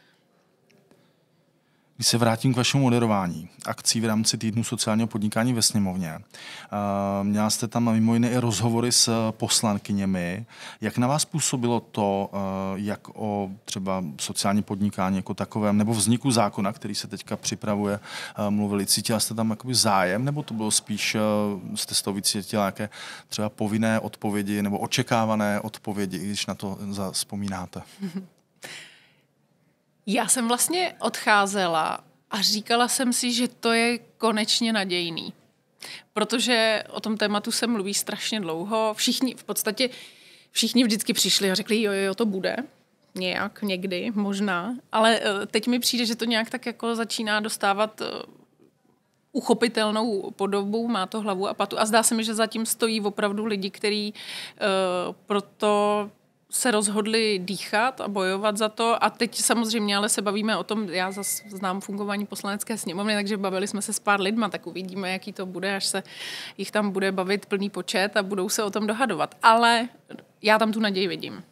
Když 2.04 2.10
se 2.10 2.18
vrátím 2.18 2.54
k 2.54 2.58
vašemu 2.58 2.84
moderování 2.84 3.50
akcí 3.66 4.02
v 4.02 4.06
rámci 4.06 4.38
týdnu 4.38 4.64
sociálního 4.64 5.08
podnikání 5.08 5.54
ve 5.54 5.62
sněmovně, 5.62 6.20
měla 7.24 7.50
jste 7.50 7.68
tam 7.68 7.94
mimo 7.94 8.14
jiné 8.14 8.30
i 8.30 8.38
rozhovory 8.38 8.92
s 8.92 9.32
poslankyněmi. 9.32 10.46
Jak 10.82 10.98
na 10.98 11.08
vás 11.08 11.26
působilo 11.26 11.80
to, 11.80 12.32
jak 12.76 13.08
o 13.14 13.52
třeba 13.66 14.04
sociální 14.20 14.64
podnikání 14.64 15.18
jako 15.18 15.34
takovém, 15.34 15.78
nebo 15.78 15.94
vzniku 15.94 16.32
zákona, 16.32 16.74
který 16.74 16.96
se 16.96 17.08
teďka 17.08 17.36
připravuje, 17.36 18.00
mluvili? 18.50 18.86
Cítila 18.86 19.20
jste 19.20 19.34
tam 19.34 19.50
jakoby 19.50 19.76
zájem, 19.76 20.26
nebo 20.26 20.44
to 20.44 20.54
bylo 20.54 20.72
spíš, 20.72 21.18
jste 21.76 21.96
z 21.96 22.02
toho 22.02 22.14
vycítila 22.14 22.64
nějaké 22.64 22.90
třeba 23.30 23.50
povinné 23.50 24.00
odpovědi 24.00 24.62
nebo 24.62 24.78
očekávané 24.78 25.60
odpovědi, 25.60 26.20
když 26.20 26.46
na 26.46 26.56
to 26.56 26.78
vzpomínáte? 27.12 27.82
Já 30.06 30.28
jsem 30.28 30.48
vlastně 30.48 30.96
odcházela 31.00 32.04
a 32.32 32.42
říkala 32.42 32.88
jsem 32.88 33.14
si, 33.14 33.34
že 33.34 33.48
to 33.48 33.72
je 33.72 34.00
konečně 34.18 34.74
nadějný. 34.74 35.34
Protože 36.14 36.84
o 36.90 37.00
tom 37.00 37.18
tématu 37.18 37.52
se 37.52 37.68
mluví 37.68 37.94
strašně 37.94 38.40
dlouho. 38.40 38.94
Všichni, 38.94 39.36
v 39.36 39.44
podstatě 39.44 39.90
všichni 40.52 40.84
vždycky 40.84 41.14
přišli 41.14 41.52
a 41.52 41.56
řekli, 41.56 41.82
jo, 41.82 41.92
jo, 41.92 42.16
to 42.16 42.26
bude. 42.26 42.56
Nějak, 43.16 43.62
někdy, 43.62 44.12
možná. 44.16 44.76
Ale 44.92 45.20
eh, 45.20 45.46
teď 45.46 45.68
mi 45.68 45.80
přijde, 45.80 46.06
že 46.06 46.16
to 46.16 46.26
nějak 46.26 46.50
tak 46.50 46.66
jako 46.66 46.96
začíná 46.96 47.40
dostávat 47.40 48.02
eh, 48.02 48.06
uchopitelnou 49.34 50.32
podobu, 50.32 50.88
má 50.88 51.06
to 51.06 51.22
hlavu 51.22 51.48
a 51.48 51.54
patu. 51.54 51.80
A 51.80 51.86
zdá 51.86 52.04
se 52.04 52.16
mi, 52.16 52.24
že 52.24 52.34
zatím 52.34 52.66
stojí 52.66 53.02
opravdu 53.02 53.46
lidi, 53.46 53.70
kteří 53.70 54.14
uh, 54.14 55.16
proto 55.26 56.10
se 56.54 56.72
rozhodli 56.72 57.40
dýchat 57.44 58.02
a 58.02 58.08
bojovat 58.08 58.58
za 58.58 58.70
to. 58.70 59.04
A 59.04 59.10
teď 59.10 59.36
samozřejmě 59.36 59.98
ale 59.98 60.10
se 60.10 60.22
bavíme 60.22 60.58
o 60.58 60.64
tom, 60.64 60.90
já 60.90 61.12
zase 61.12 61.44
znám 61.50 61.82
fungování 61.82 62.26
poslanecké 62.26 62.78
sněmovny, 62.78 63.14
takže 63.14 63.38
bavili 63.38 63.68
jsme 63.68 63.82
se 63.82 63.94
s 63.94 64.00
pár 64.00 64.22
lidma, 64.22 64.50
tak 64.50 64.68
uvidíme, 64.68 65.12
jaký 65.12 65.34
to 65.34 65.46
bude, 65.46 65.76
až 65.76 65.86
se 65.86 66.04
jich 66.58 66.72
tam 66.72 66.92
bude 66.92 67.12
bavit 67.12 67.46
plný 67.46 67.70
počet 67.70 68.18
a 68.18 68.24
budou 68.24 68.50
se 68.50 68.64
o 68.64 68.70
tom 68.70 68.88
dohadovat. 68.88 69.36
Ale 69.44 69.90
já 70.42 70.60
tam 70.60 70.72
tu 70.72 70.80
naději 70.80 71.08
vidím. 71.08 71.44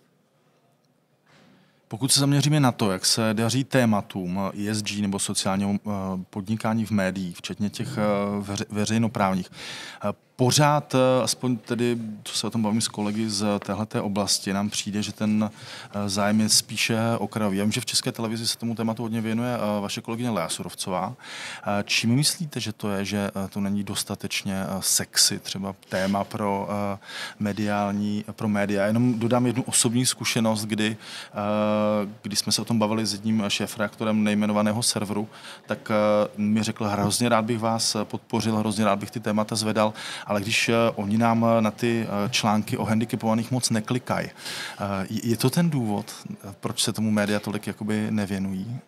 Pokud 1.87 2.11
se 2.11 2.19
zaměříme 2.19 2.59
na 2.59 2.71
to, 2.71 2.91
jak 2.91 3.05
se 3.05 3.29
daří 3.33 3.63
tématům 3.63 4.39
ESG 4.69 4.99
nebo 4.99 5.19
sociálního 5.19 5.71
eh, 5.73 5.89
podnikání 6.29 6.85
v 6.85 6.91
médiích, 6.91 7.37
včetně 7.37 7.69
těch 7.69 7.87
eh, 7.97 8.63
veřejnoprávních, 8.69 9.49
eh, 9.49 10.13
pořád, 10.41 10.95
eh, 10.95 11.23
aspoň 11.23 11.57
tedy, 11.57 11.97
co 12.23 12.37
se 12.37 12.47
o 12.47 12.49
tom 12.49 12.61
bavím 12.61 12.81
s 12.81 12.87
kolegy 12.87 13.29
z 13.29 13.45
téhleté 13.59 14.01
oblasti, 14.01 14.53
nám 14.53 14.69
přijde, 14.69 15.03
že 15.03 15.11
ten 15.11 15.49
eh, 15.51 16.09
zájem 16.09 16.39
je 16.39 16.49
spíše 16.49 16.97
okrajový. 17.17 17.57
Já 17.57 17.63
vím, 17.63 17.71
že 17.71 17.81
v 17.81 17.85
České 17.85 18.11
televizi 18.11 18.47
se 18.47 18.57
tomu 18.57 18.75
tématu 18.75 19.03
hodně 19.03 19.21
věnuje 19.21 19.55
eh, 19.55 19.81
vaše 19.81 20.01
kolegyně 20.01 20.29
Lea 20.29 20.49
Surovcová. 20.49 21.13
Čím 21.83 22.15
myslíte, 22.15 22.59
že 22.59 22.73
to 22.73 22.89
je, 22.89 23.05
že 23.05 23.31
to 23.49 23.59
není 23.59 23.83
dostatečně 23.83 24.63
sexy, 24.79 25.39
třeba 25.39 25.75
téma 25.89 26.23
pro 26.23 26.69
mediální, 27.39 28.25
pro 28.31 28.47
média? 28.47 28.85
Jenom 28.85 29.19
dodám 29.19 29.45
jednu 29.45 29.63
osobní 29.63 30.05
zkušenost, 30.05 30.65
kdy, 30.65 30.97
kdy 32.21 32.35
jsme 32.35 32.51
se 32.51 32.61
o 32.61 32.65
tom 32.65 32.79
bavili 32.79 33.05
s 33.05 33.13
jedním 33.13 33.43
šéf-reaktorem 33.47 34.23
nejmenovaného 34.23 34.83
serveru, 34.83 35.29
tak 35.65 35.91
mi 36.37 36.63
řekl, 36.63 36.85
hrozně 36.85 37.29
rád 37.29 37.45
bych 37.45 37.59
vás 37.59 37.95
podpořil, 38.03 38.57
hrozně 38.57 38.85
rád 38.85 38.99
bych 38.99 39.11
ty 39.11 39.19
témata 39.19 39.55
zvedal, 39.55 39.93
ale 40.31 40.41
když 40.41 40.69
eh, 40.69 40.75
oni 40.95 41.17
nám 41.17 41.45
eh, 41.45 41.61
na 41.61 41.71
ty 41.71 42.07
eh, 42.07 42.29
články 42.29 42.77
o 42.77 42.83
handicapovaných 42.83 43.51
moc 43.51 43.69
neklikají. 43.69 44.29
Je 45.09 45.37
to 45.37 45.49
ten 45.49 45.69
důvod, 45.69 46.05
proč 46.59 46.83
se 46.83 46.93
tomu 46.93 47.11
média 47.11 47.39
tolik 47.39 47.67
jakoby 47.67 48.07
nevěnují? 48.09 48.79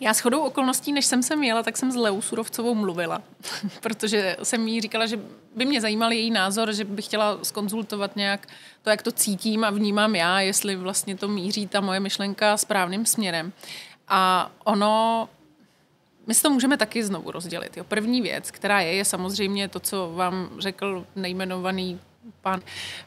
Já 0.00 0.14
s 0.14 0.20
chodou 0.20 0.40
okolností, 0.40 0.92
než 0.92 1.04
jsem 1.04 1.22
sem 1.22 1.42
jela, 1.42 1.62
tak 1.62 1.76
jsem 1.76 1.92
s 1.92 1.96
Leou 1.96 2.22
Surovcovou 2.22 2.74
mluvila, 2.74 3.22
protože 3.80 4.36
jsem 4.42 4.68
jí 4.68 4.80
říkala, 4.80 5.06
že 5.06 5.20
by 5.56 5.64
mě 5.64 5.80
zajímal 5.80 6.12
její 6.12 6.30
názor, 6.30 6.72
že 6.72 6.84
bych 6.84 7.04
chtěla 7.04 7.38
skonzultovat 7.42 8.16
nějak 8.16 8.46
to, 8.82 8.90
jak 8.90 9.02
to 9.02 9.12
cítím 9.12 9.64
a 9.64 9.70
vnímám 9.70 10.14
já, 10.14 10.40
jestli 10.40 10.76
vlastně 10.76 11.16
to 11.16 11.28
míří 11.28 11.66
ta 11.66 11.80
moje 11.80 12.00
myšlenka 12.00 12.56
správným 12.56 13.06
směrem. 13.06 13.52
A 14.08 14.50
ono 14.64 15.28
my 16.28 16.34
si 16.34 16.42
to 16.42 16.50
můžeme 16.50 16.76
taky 16.76 17.04
znovu 17.04 17.30
rozdělit. 17.30 17.76
Jo. 17.76 17.84
První 17.84 18.22
věc, 18.22 18.50
která 18.50 18.80
je, 18.80 18.94
je 18.94 19.04
samozřejmě 19.04 19.68
to, 19.68 19.80
co 19.80 20.12
vám 20.14 20.50
řekl 20.58 21.06
nejmenovaný 21.16 22.00
pan. 22.40 22.60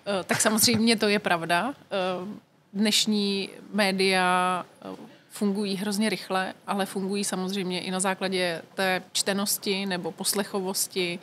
Eh, 0.05 0.23
tak 0.23 0.41
samozřejmě 0.41 0.95
to 0.95 1.07
je 1.07 1.19
pravda. 1.19 1.73
Eh, 1.73 2.41
dnešní 2.73 3.49
média 3.73 4.65
eh, 4.81 4.95
fungují 5.29 5.75
hrozně 5.75 6.09
rychle, 6.09 6.53
ale 6.67 6.85
fungují 6.85 7.23
samozřejmě 7.23 7.81
i 7.81 7.91
na 7.91 7.99
základě 7.99 8.61
té 8.73 9.03
čtenosti 9.11 9.85
nebo 9.85 10.11
poslechovosti. 10.11 11.19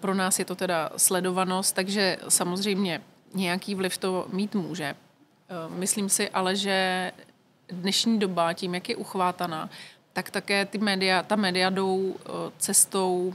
Pro 0.00 0.14
nás 0.14 0.38
je 0.38 0.44
to 0.44 0.54
teda 0.54 0.90
sledovanost, 0.96 1.74
takže 1.74 2.16
samozřejmě 2.28 3.02
nějaký 3.34 3.74
vliv 3.74 3.98
to 3.98 4.26
mít 4.32 4.54
může. 4.54 4.94
Myslím 5.68 6.08
si 6.08 6.30
ale, 6.30 6.56
že 6.56 7.12
dnešní 7.68 8.18
doba, 8.18 8.52
tím, 8.52 8.74
jak 8.74 8.88
je 8.88 8.96
uchvátaná, 8.96 9.70
tak 10.16 10.30
také 10.30 10.64
ty 10.64 10.78
média, 10.78 11.22
ta 11.22 11.36
média 11.36 11.70
jdou 11.70 12.16
eh, 12.18 12.30
cestou 12.58 13.34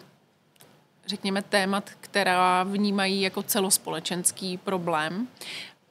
řekněme, 1.06 1.42
témat, 1.42 1.90
která 2.00 2.64
vnímají 2.64 3.22
jako 3.22 3.44
celospolečenský 3.44 4.58
problém. 4.58 5.28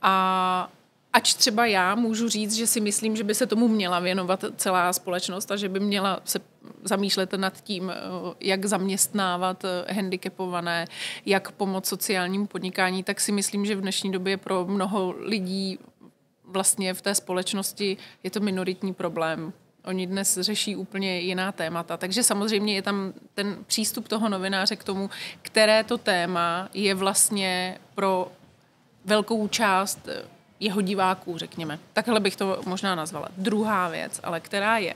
A 0.03 0.71
ač 1.13 1.35
třeba 1.35 1.67
já 1.67 1.95
můžu 1.95 2.29
říct, 2.29 2.55
že 2.55 2.67
si 2.67 2.81
myslím, 2.81 3.17
že 3.17 3.25
by 3.25 3.35
se 3.35 3.47
tomu 3.47 3.69
měla 3.69 4.01
věnovat 4.01 4.45
celá 4.57 4.93
společnost 4.93 5.51
a 5.51 5.57
že 5.57 5.69
by 5.69 5.81
měla 5.81 6.21
se 6.25 6.41
zamýšlet 6.85 7.33
nad 7.33 7.61
tím, 7.61 7.91
eh, 7.91 7.95
jak 8.41 8.67
zaměstnávat 8.67 9.65
eh, 9.65 9.93
handicapované, 9.93 10.87
jak 11.27 11.53
pomoct 11.53 11.87
sociálnímu 11.87 12.47
podnikání, 12.47 13.03
tak 13.03 13.21
si 13.21 13.33
myslím, 13.33 13.67
že 13.67 13.77
v 13.77 13.81
dnešní 13.81 14.13
době 14.13 14.37
pro 14.37 14.67
mnoho 14.67 15.15
lidí 15.19 15.79
vlastně 16.45 16.95
v 16.95 17.03
té 17.03 17.15
společnosti 17.15 17.97
je 18.23 18.31
to 18.31 18.41
minoritní 18.41 18.95
problém. 18.95 19.53
Oni 19.85 20.07
dnes 20.07 20.39
řeší 20.41 20.77
úplně 20.77 21.21
jiná 21.21 21.53
témata. 21.53 21.97
Takže 21.97 22.23
samozřejmě 22.23 22.75
je 22.75 22.83
tam 22.83 23.13
ten 23.35 23.57
přístup 23.67 24.09
toho 24.09 24.29
novináře 24.29 24.77
k 24.77 24.85
tomu, 24.85 25.11
které 25.43 25.85
to 25.85 25.99
téma 25.99 26.69
je 26.75 26.95
vlastně 26.95 27.79
pro 27.95 28.33
velkou 29.05 29.49
část 29.49 30.09
jeho 30.61 30.81
diváků, 30.81 31.39
řekněme. 31.39 31.79
Takhle 31.93 32.21
bych 32.21 32.37
to 32.37 32.61
možná 32.67 32.95
nazvala. 32.95 33.29
Druhá 33.37 33.89
věc, 33.89 34.21
ale 34.23 34.41
která 34.41 34.79
je, 34.79 34.95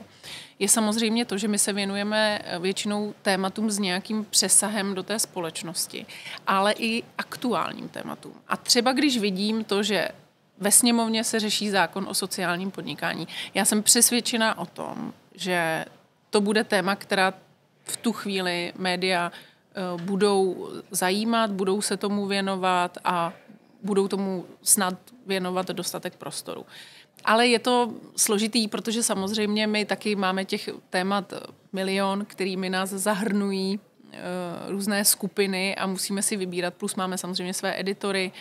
je 0.59 0.69
samozřejmě 0.69 1.25
to, 1.25 1.37
že 1.37 1.47
my 1.47 1.59
se 1.59 1.73
věnujeme 1.73 2.39
většinou 2.59 3.13
tématům 3.21 3.71
s 3.71 3.79
nějakým 3.79 4.25
přesahem 4.25 4.95
do 4.95 5.03
té 5.03 5.19
společnosti, 5.19 6.05
ale 6.47 6.73
i 6.77 7.03
aktuálním 7.17 7.89
tématům. 7.89 8.33
A 8.47 8.57
třeba 8.57 8.93
když 8.93 9.17
vidím 9.17 9.63
to, 9.63 9.83
že 9.83 10.07
ve 10.57 10.71
sněmovně 10.71 11.23
se 11.23 11.39
řeší 11.39 11.69
zákon 11.69 12.07
o 12.09 12.13
sociálním 12.13 12.71
podnikání. 12.71 13.27
Já 13.53 13.65
jsem 13.65 13.83
přesvědčena 13.83 14.57
o 14.57 14.65
tom, 14.65 15.13
že 15.35 15.85
to 16.29 16.41
bude 16.41 16.63
téma, 16.63 16.95
která 16.95 17.33
v 17.83 17.97
tu 17.97 18.13
chvíli 18.13 18.73
média 18.77 19.31
eh, 19.31 20.01
budou 20.03 20.69
zajímat, 20.91 21.51
budou 21.51 21.81
se 21.81 21.97
tomu 21.97 22.25
věnovat 22.25 22.97
a 23.03 23.33
budou 23.83 24.07
tomu 24.07 24.45
snad 24.63 24.93
věnovat 25.25 25.67
dostatek 25.67 26.15
prostoru. 26.15 26.65
Ale 27.25 27.47
je 27.47 27.59
to 27.59 27.93
složitý, 28.15 28.67
protože 28.67 29.03
samozřejmě 29.03 29.67
my 29.67 29.85
taky 29.85 30.15
máme 30.15 30.45
těch 30.45 30.69
témat 30.89 31.33
milion, 31.73 32.25
kterými 32.25 32.69
nás 32.69 32.89
zahrnují 32.89 33.79
eh, 33.79 34.17
různé 34.67 35.05
skupiny 35.05 35.75
a 35.75 35.87
musíme 35.87 36.21
si 36.21 36.37
vybírat. 36.37 36.73
Plus 36.73 36.95
máme 36.95 37.17
samozřejmě 37.17 37.53
své 37.53 37.79
editory, 37.79 38.31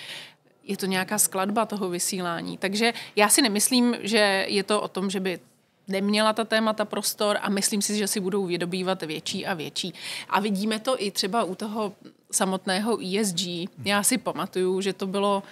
je 0.64 0.76
to 0.76 0.86
nějaká 0.86 1.18
skladba 1.18 1.66
toho 1.66 1.88
vysílání. 1.88 2.58
Takže 2.58 2.92
já 3.16 3.28
si 3.28 3.42
nemyslím, 3.42 3.96
že 4.00 4.46
je 4.48 4.62
to 4.62 4.80
o 4.80 4.88
tom, 4.88 5.10
že 5.10 5.20
by 5.20 5.40
neměla 5.88 6.32
ta 6.32 6.44
témata 6.44 6.84
prostor 6.84 7.38
a 7.40 7.50
myslím 7.50 7.82
si, 7.82 7.98
že 7.98 8.06
si 8.06 8.20
budou 8.20 8.46
vydobývat 8.46 9.02
větší 9.02 9.46
a 9.46 9.54
větší. 9.54 9.94
A 10.28 10.40
vidíme 10.40 10.78
to 10.78 11.02
i 11.02 11.10
třeba 11.10 11.44
u 11.44 11.54
toho 11.54 11.92
samotného 12.32 12.98
ESG. 13.20 13.68
Já 13.84 14.02
si 14.02 14.18
pamatuju, 14.18 14.80
že 14.80 14.92
to 14.92 15.06
bylo 15.06 15.42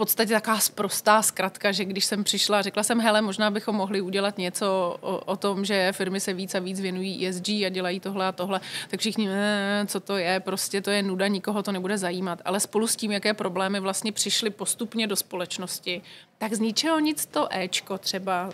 podstatě 0.00 0.32
taková 0.34 0.58
sprostá 0.58 1.22
zkratka, 1.22 1.72
že 1.72 1.84
když 1.84 2.04
jsem 2.04 2.24
přišla, 2.24 2.62
řekla 2.62 2.82
jsem, 2.82 3.00
hele, 3.00 3.20
možná 3.20 3.50
bychom 3.50 3.76
mohli 3.76 4.00
udělat 4.00 4.38
něco 4.38 4.96
o, 5.00 5.18
o 5.18 5.36
tom, 5.36 5.64
že 5.64 5.92
firmy 5.92 6.20
se 6.20 6.32
víc 6.32 6.54
a 6.54 6.58
víc 6.58 6.80
věnují 6.80 7.26
ESG 7.26 7.48
a 7.48 7.68
dělají 7.68 8.00
tohle 8.00 8.26
a 8.26 8.32
tohle, 8.32 8.60
tak 8.88 9.00
všichni, 9.00 9.28
ne, 9.28 9.84
co 9.86 10.00
to 10.00 10.16
je, 10.16 10.40
prostě 10.40 10.80
to 10.80 10.90
je 10.90 11.02
nuda, 11.02 11.26
nikoho 11.26 11.62
to 11.62 11.72
nebude 11.72 11.98
zajímat. 11.98 12.42
Ale 12.44 12.60
spolu 12.60 12.86
s 12.86 12.96
tím, 12.96 13.12
jaké 13.12 13.34
problémy 13.34 13.80
vlastně 13.80 14.12
přišly 14.12 14.50
postupně 14.50 15.06
do 15.06 15.16
společnosti, 15.16 16.02
tak 16.38 16.54
z 16.54 16.58
ničeho 16.58 16.98
nic 16.98 17.26
to 17.26 17.48
Ečko 17.50 17.98
třeba 17.98 18.50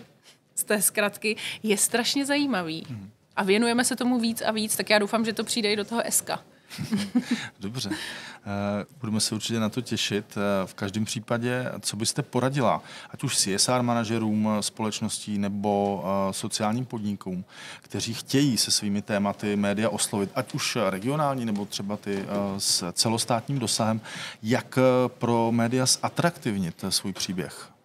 z 0.55 0.63
té 0.63 0.81
zkratky 0.81 1.35
je 1.63 1.77
strašně 1.77 2.25
zajímavý. 2.25 2.87
A 3.35 3.43
věnujeme 3.43 3.83
se 3.83 3.95
tomu 3.95 4.19
víc 4.19 4.41
a 4.41 4.51
víc, 4.51 4.75
tak 4.75 4.89
já 4.89 4.99
doufám, 4.99 5.25
že 5.25 5.33
to 5.33 5.43
přijde 5.43 5.71
i 5.71 5.75
do 5.75 5.85
toho 5.85 6.03
SK 6.09 6.56
Dobře. 7.59 7.89
Eh, 7.89 8.85
budeme 8.99 9.19
se 9.19 9.35
určitě 9.35 9.59
na 9.59 9.69
to 9.69 9.81
těšit. 9.81 10.25
Eh, 10.37 10.67
v 10.67 10.73
každém 10.73 11.05
případě, 11.05 11.71
co 11.81 11.95
byste 11.95 12.21
poradila, 12.21 12.81
ať 13.09 13.23
už 13.23 13.37
CSR 13.37 13.81
manažerům 13.81 14.49
společností 14.59 15.37
nebo 15.37 16.03
eh, 16.05 16.33
sociálním 16.33 16.85
podnikům, 16.85 17.45
kteří 17.81 18.13
chtějí 18.13 18.57
se 18.57 18.71
svými 18.71 19.01
tématy 19.01 19.55
média 19.55 19.89
oslovit, 19.89 20.29
ať 20.35 20.53
už 20.53 20.77
regionální 20.89 21.45
nebo 21.45 21.65
třeba 21.65 21.97
ty 21.97 22.25
s 22.57 22.91
celostátním 22.91 23.59
dosahem, 23.59 24.01
jak 24.43 24.79
pro 25.07 25.51
média 25.51 25.85
zatraktivnit 25.85 26.85
svůj 26.89 27.13
příběh? 27.13 27.76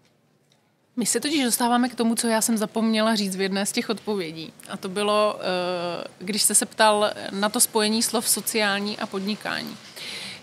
My 0.97 1.07
se 1.07 1.21
totiž 1.21 1.45
dostáváme 1.45 1.89
k 1.89 1.95
tomu, 1.95 2.15
co 2.15 2.29
já 2.29 2.41
jsem 2.41 2.57
zapomněla 2.59 3.15
říct 3.15 3.37
v 3.37 3.41
jedné 3.41 3.67
z 3.67 3.73
těch 3.73 3.91
odpovědí. 3.91 4.53
A 4.69 4.77
to 4.77 4.89
bylo, 4.89 5.41
eh, 5.41 6.05
když 6.19 6.43
jste 6.43 6.55
se 6.55 6.67
ptal 6.67 7.11
na 7.31 7.49
to 7.49 7.61
spojení 7.61 8.03
slov 8.03 8.29
sociální 8.29 8.99
a 8.99 9.07
podnikání. 9.07 9.77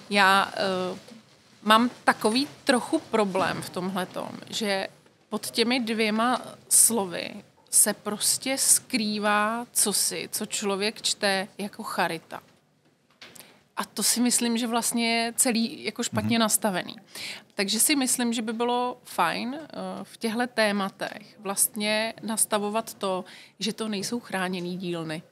Já 0.09 0.51
eh, 0.53 0.99
mám 1.63 1.89
takový 2.03 2.47
trochu 2.63 2.99
problém 2.99 3.61
v 3.61 3.69
tomhle 3.69 4.05
tom, 4.05 4.29
že 4.49 4.87
pod 5.29 5.51
těmi 5.51 5.79
dvěma 5.79 6.41
slovy 6.69 7.29
se 7.69 7.93
prostě 7.93 8.57
skrývá 8.57 9.65
cosi, 9.73 10.29
co 10.31 10.45
člověk 10.45 11.01
čte 11.01 11.47
jako 11.57 11.83
charita. 11.83 12.41
A 13.79 13.85
to 13.85 14.03
si 14.03 14.21
myslím, 14.21 14.57
že 14.57 14.67
vlastně 14.67 15.15
je 15.15 15.33
celý 15.35 15.83
jako 15.83 16.03
špatně 16.03 16.37
mm-hmm. 16.37 16.41
nastavený. 16.41 16.95
Takže 17.55 17.79
si 17.79 17.95
myslím, 17.95 18.33
že 18.33 18.41
by 18.41 18.53
bylo 18.53 18.97
fajn 19.03 19.49
uh, 19.49 19.59
v 20.03 20.17
těchto 20.17 20.47
tématech 20.47 21.39
vlastně 21.39 22.13
nastavovat 22.23 22.93
to, 22.93 23.25
že 23.59 23.73
to 23.73 23.87
nejsou 23.87 24.19
chráněný 24.19 24.77
dílny. 24.77 25.23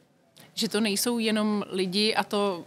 Že 0.54 0.70
to 0.70 0.82
nejsou 0.82 1.20
jenom 1.20 1.64
lidi 1.70 2.16
a 2.16 2.24
to 2.24 2.66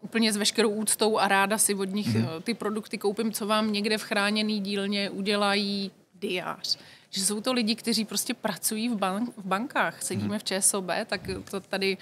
úplně 0.00 0.32
s 0.32 0.36
veškerou 0.36 0.70
úctou 0.70 1.18
a 1.18 1.28
ráda 1.28 1.58
si 1.58 1.74
od 1.74 1.90
nich 1.90 2.16
mm-hmm. 2.16 2.42
ty 2.42 2.54
produkty 2.54 2.98
koupím, 2.98 3.32
co 3.32 3.46
vám 3.46 3.72
někde 3.72 3.98
v 3.98 4.02
chráněný 4.02 4.60
dílně 4.60 5.10
udělají 5.10 5.90
diář 6.14 6.78
že 7.14 7.24
jsou 7.24 7.40
to 7.40 7.52
lidi, 7.52 7.74
kteří 7.74 8.04
prostě 8.04 8.34
pracují 8.34 8.88
v, 8.88 8.96
bank, 8.96 9.36
v 9.36 9.46
bankách. 9.46 10.02
Sedíme 10.02 10.28
hmm. 10.28 10.38
v 10.38 10.44
ČSOB, 10.44 10.84
tak 11.06 11.20
to 11.50 11.60
tady, 11.60 11.98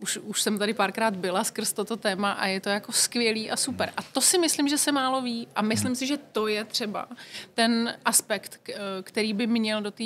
už, 0.00 0.18
už 0.22 0.42
jsem 0.42 0.58
tady 0.58 0.74
párkrát 0.74 1.16
byla 1.16 1.44
skrz 1.44 1.72
toto 1.72 1.96
téma 1.96 2.32
a 2.32 2.46
je 2.46 2.60
to 2.60 2.68
jako 2.68 2.92
skvělý 2.92 3.50
a 3.50 3.56
super. 3.56 3.92
A 3.96 4.02
to 4.02 4.20
si 4.20 4.38
myslím, 4.38 4.68
že 4.68 4.78
se 4.78 4.92
málo 4.92 5.22
ví 5.22 5.48
a 5.54 5.62
myslím 5.62 5.88
hmm. 5.88 5.96
si, 5.96 6.06
že 6.06 6.16
to 6.16 6.46
je 6.46 6.64
třeba 6.64 7.08
ten 7.54 7.94
aspekt, 8.04 8.70
který 9.02 9.32
by 9.32 9.46
měl 9.46 9.82
do 9.82 9.90
té 9.90 10.04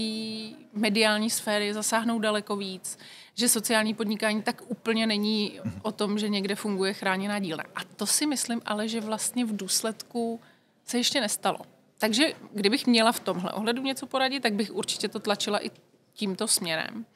mediální 0.73 1.31
sféry 1.31 1.75
zasáhnout 1.75 2.19
daleko 2.19 2.57
víc 2.57 2.99
že 3.39 3.49
sociální 3.49 3.95
podnikání 3.95 4.43
tak 4.43 4.63
úplně 4.67 5.07
není 5.07 5.61
o 5.83 5.93
tom, 5.93 6.19
že 6.19 6.29
někde 6.29 6.55
funguje 6.55 6.93
chráněná 6.93 7.39
dílna. 7.39 7.65
A 7.75 7.85
to 7.97 8.07
si 8.07 8.27
myslím 8.27 8.63
ale, 8.67 8.89
že 8.89 9.01
vlastně 9.01 9.45
v 9.45 9.57
důsledku 9.57 10.41
se 10.85 10.99
ještě 10.99 11.21
nestalo. 11.21 11.59
Takže 11.99 12.33
kdybych 12.53 12.87
měla 12.87 13.13
v 13.13 13.21
tomhle 13.21 13.53
ohledu 13.53 13.83
něco 13.83 14.07
poradit, 14.07 14.43
tak 14.43 14.55
bych 14.55 14.75
určitě 14.75 15.09
to 15.09 15.21
tlačila 15.21 15.67
i 15.67 15.71
tímto 16.13 16.49
směrem. 16.49 17.07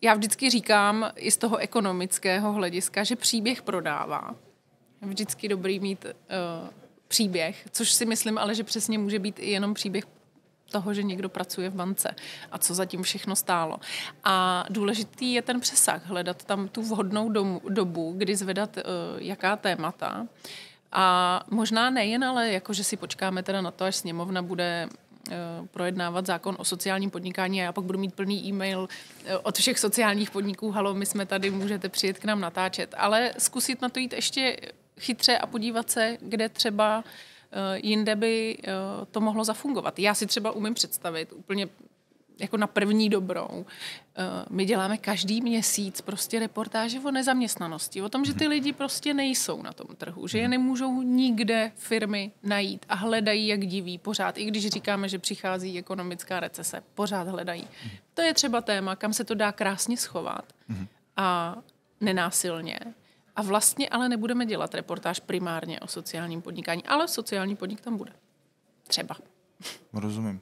Já 0.00 0.14
vždycky 0.14 0.50
říkám 0.50 1.10
i 1.16 1.30
z 1.30 1.36
toho 1.36 1.56
ekonomického 1.56 2.52
hlediska, 2.52 3.04
že 3.04 3.16
příběh 3.16 3.62
prodává. 3.62 4.34
Vždycky 5.00 5.48
dobrý 5.48 5.80
mít 5.80 6.04
uh, 6.04 6.68
příběh, 7.08 7.68
což 7.70 7.92
si 7.92 8.06
myslím 8.06 8.38
ale, 8.38 8.54
že 8.54 8.64
přesně 8.64 8.98
může 8.98 9.18
být 9.18 9.38
i 9.38 9.50
jenom 9.50 9.74
příběh 9.74 10.04
toho, 10.70 10.94
že 10.94 11.02
někdo 11.02 11.28
pracuje 11.28 11.70
v 11.70 11.74
bance 11.74 12.14
a 12.52 12.58
co 12.58 12.74
zatím 12.74 13.02
všechno 13.02 13.36
stálo. 13.36 13.76
A 14.24 14.64
důležitý 14.70 15.32
je 15.32 15.42
ten 15.42 15.60
přesah, 15.60 16.06
hledat 16.06 16.44
tam 16.44 16.68
tu 16.68 16.82
vhodnou 16.82 17.28
domu, 17.28 17.60
dobu, 17.68 18.14
kdy 18.16 18.36
zvedat 18.36 18.76
uh, 18.76 18.82
jaká 19.18 19.56
témata. 19.56 20.20
Uh, 20.20 20.26
a 20.92 21.40
možná 21.50 21.90
nejen, 21.90 22.24
ale 22.24 22.52
jako, 22.52 22.72
že 22.72 22.84
si 22.84 22.96
počkáme 22.96 23.42
teda 23.42 23.60
na 23.60 23.70
to, 23.70 23.84
až 23.84 23.96
sněmovna 23.96 24.42
bude 24.42 24.88
eh, 25.30 25.36
projednávat 25.70 26.26
zákon 26.26 26.56
o 26.58 26.64
sociálním 26.64 27.10
podnikání 27.10 27.60
a 27.60 27.64
já 27.64 27.72
pak 27.72 27.84
budu 27.84 27.98
mít 27.98 28.14
plný 28.14 28.46
e-mail 28.48 28.88
eh, 29.24 29.38
od 29.38 29.58
všech 29.58 29.78
sociálních 29.78 30.30
podniků, 30.30 30.70
halo, 30.70 30.94
my 30.94 31.06
jsme 31.06 31.26
tady, 31.26 31.50
můžete 31.50 31.88
přijet 31.88 32.18
k 32.18 32.24
nám 32.24 32.40
natáčet, 32.40 32.94
ale 32.98 33.32
zkusit 33.38 33.82
na 33.82 33.88
to 33.88 33.98
jít 33.98 34.12
ještě 34.12 34.56
chytře 35.00 35.38
a 35.38 35.46
podívat 35.46 35.90
se, 35.90 36.16
kde 36.20 36.48
třeba 36.48 37.04
eh, 37.52 37.78
jinde 37.82 38.16
by 38.16 38.58
to 39.10 39.20
mohlo 39.20 39.44
zafungovat. 39.44 39.98
Já 39.98 40.14
si 40.14 40.26
třeba 40.26 40.50
umím 40.50 40.74
představit 40.74 41.32
úplně 41.32 41.68
jako 42.42 42.56
na 42.56 42.66
první 42.66 43.08
dobrou. 43.08 43.66
Eh, 44.16 44.22
my 44.50 44.64
děláme 44.64 44.98
každý 44.98 45.40
měsíc 45.40 46.00
prostě 46.00 46.38
reportáže 46.38 47.00
o 47.00 47.10
nezaměstnanosti, 47.10 48.02
o 48.02 48.08
tom, 48.08 48.24
že 48.24 48.34
ty 48.34 48.48
lidi 48.48 48.72
prostě 48.72 49.14
nejsou 49.14 49.62
na 49.62 49.72
tom 49.72 49.86
trhu, 49.96 50.26
že 50.26 50.38
je 50.38 50.48
nemůžou 50.48 51.02
nikde 51.02 51.72
firmy 51.74 52.32
najít 52.42 52.86
a 52.88 52.94
hledají 52.94 53.46
jak 53.46 53.66
diví 53.66 53.98
pořád, 53.98 54.38
i 54.38 54.44
když 54.44 54.68
říkáme, 54.68 55.08
že 55.08 55.18
přichází 55.18 55.78
ekonomická 55.78 56.40
recese, 56.40 56.82
pořád 56.94 57.28
hledají. 57.28 57.68
To 58.14 58.22
je 58.22 58.34
třeba 58.34 58.60
téma, 58.60 58.96
kam 58.96 59.12
se 59.12 59.24
to 59.24 59.34
dá 59.34 59.52
krásně 59.52 59.96
schovat 59.96 60.52
a 61.16 61.56
nenásilně. 62.00 62.78
A 63.36 63.42
vlastně 63.42 63.88
ale 63.88 64.08
nebudeme 64.08 64.46
dělat 64.46 64.74
reportáž 64.74 65.20
primárně 65.20 65.80
o 65.80 65.86
sociálním 65.86 66.42
podnikání, 66.42 66.84
ale 66.84 67.08
sociální 67.08 67.56
podnik 67.56 67.80
tam 67.80 67.96
bude. 67.96 68.12
Třeba. 68.86 69.16
Rozumím. 69.92 70.40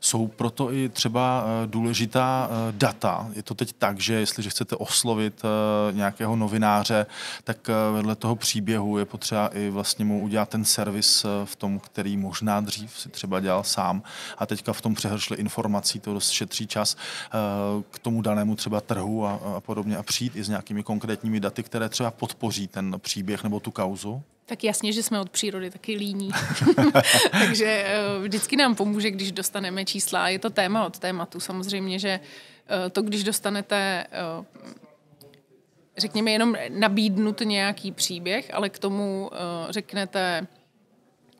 Jsou 0.00 0.28
proto 0.28 0.72
i 0.72 0.88
třeba 0.88 1.44
eh, 1.44 1.66
důležitá 1.66 2.50
eh, 2.50 2.72
data. 2.72 3.28
Je 3.32 3.42
to 3.42 3.54
teď 3.54 3.72
tak, 3.78 4.00
že 4.00 4.14
jestliže 4.14 4.50
chcete 4.50 4.76
oslovit 4.76 5.42
eh, 5.44 5.92
nějakého 5.92 6.36
novináře, 6.36 7.06
tak 7.44 7.70
vedle 7.92 8.14
toho 8.14 8.36
příběhu 8.36 8.98
je 8.98 9.04
potřeba 9.04 9.48
i 9.48 9.70
vlastně 9.70 10.04
mu 10.04 10.20
udělat 10.20 10.48
ten 10.48 10.64
servis 10.64 11.26
v 11.44 11.56
tom, 11.56 11.78
který 11.78 12.16
možná 12.16 12.60
dřív 12.60 12.98
si 12.98 13.08
třeba 13.08 13.40
dělal 13.40 13.64
sám 13.64 14.02
a 14.38 14.46
teďka 14.46 14.72
v 14.72 14.80
tom 14.80 14.94
přehršli 14.94 15.36
informací, 15.36 16.00
to 16.00 16.14
dost 16.14 16.30
šetří 16.30 16.66
čas 16.66 16.96
k 17.90 17.98
tomu 17.98 18.22
danému 18.22 18.56
třeba 18.56 18.80
trhu 18.80 19.26
a, 19.26 19.40
a 19.56 19.60
podobně 19.60 19.96
a 19.96 20.02
přijít 20.02 20.36
i 20.36 20.44
s 20.44 20.48
nějakými 20.48 20.82
konkrétními 20.82 21.40
daty, 21.40 21.62
které 21.62 21.88
třeba 21.88 22.10
podpoří 22.10 22.66
ten 22.66 22.96
příběh 22.98 23.42
nebo 23.42 23.60
tu 23.60 23.70
kauzu? 23.70 24.22
Tak 24.48 24.64
jasně, 24.64 24.92
že 24.92 25.02
jsme 25.02 25.20
od 25.20 25.30
přírody 25.30 25.70
taky 25.70 25.94
líní. 25.96 26.30
Takže 27.30 27.84
eh, 27.86 28.18
vždycky 28.22 28.56
nám 28.56 28.74
pomůže, 28.74 29.10
když 29.10 29.32
dostaneme 29.32 29.84
čísla. 29.84 30.28
Je 30.28 30.38
to 30.38 30.50
téma 30.50 30.86
od 30.86 30.98
tématu. 30.98 31.40
Samozřejmě, 31.40 31.98
že 31.98 32.20
eh, 32.68 32.90
to, 32.90 33.02
když 33.02 33.24
dostanete 33.24 34.06
eh, 34.10 34.44
řekněme 35.96 36.30
jenom 36.30 36.56
nabídnut 36.68 37.40
nějaký 37.40 37.92
příběh, 37.92 38.50
ale 38.54 38.68
k 38.68 38.78
tomu 38.78 39.30
řeknete, 39.70 40.46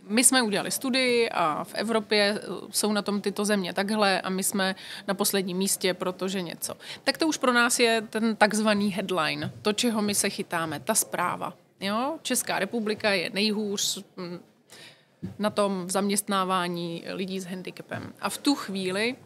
my 0.03 0.25
jsme 0.25 0.43
udělali 0.43 0.71
studii 0.71 1.31
a 1.31 1.65
v 1.65 1.75
Evropě 1.75 2.41
jsou 2.71 2.93
na 2.93 3.03
tom 3.03 3.21
tyto 3.21 3.45
země 3.45 3.73
takhle 3.73 4.21
a 4.21 4.29
my 4.31 4.43
jsme 4.43 4.75
na 5.07 5.15
posledním 5.15 5.57
místě, 5.57 5.95
protože 5.95 6.43
něco. 6.43 6.75
Tak 7.05 7.19
to 7.19 7.27
už 7.27 7.37
pro 7.37 7.53
nás 7.53 7.79
je 7.79 8.03
ten 8.11 8.37
takzvaný 8.37 8.91
headline, 8.91 9.53
to, 9.63 9.73
čeho 9.73 10.03
my 10.03 10.15
se 10.15 10.31
chytáme, 10.31 10.81
ta 10.81 10.95
zpráva. 10.95 11.55
Jo? 11.81 12.19
Česká 12.23 12.59
republika 12.59 13.11
je 13.11 13.31
nejhůř 13.31 14.05
mm, 14.17 14.41
na 15.39 15.51
tom 15.51 15.87
v 15.87 15.91
zaměstnávání 15.91 17.05
lidí 17.13 17.41
s 17.41 17.45
handicapem. 17.45 18.13
A 18.21 18.29
v 18.29 18.39
tu 18.39 18.55
chvíli 18.55 19.17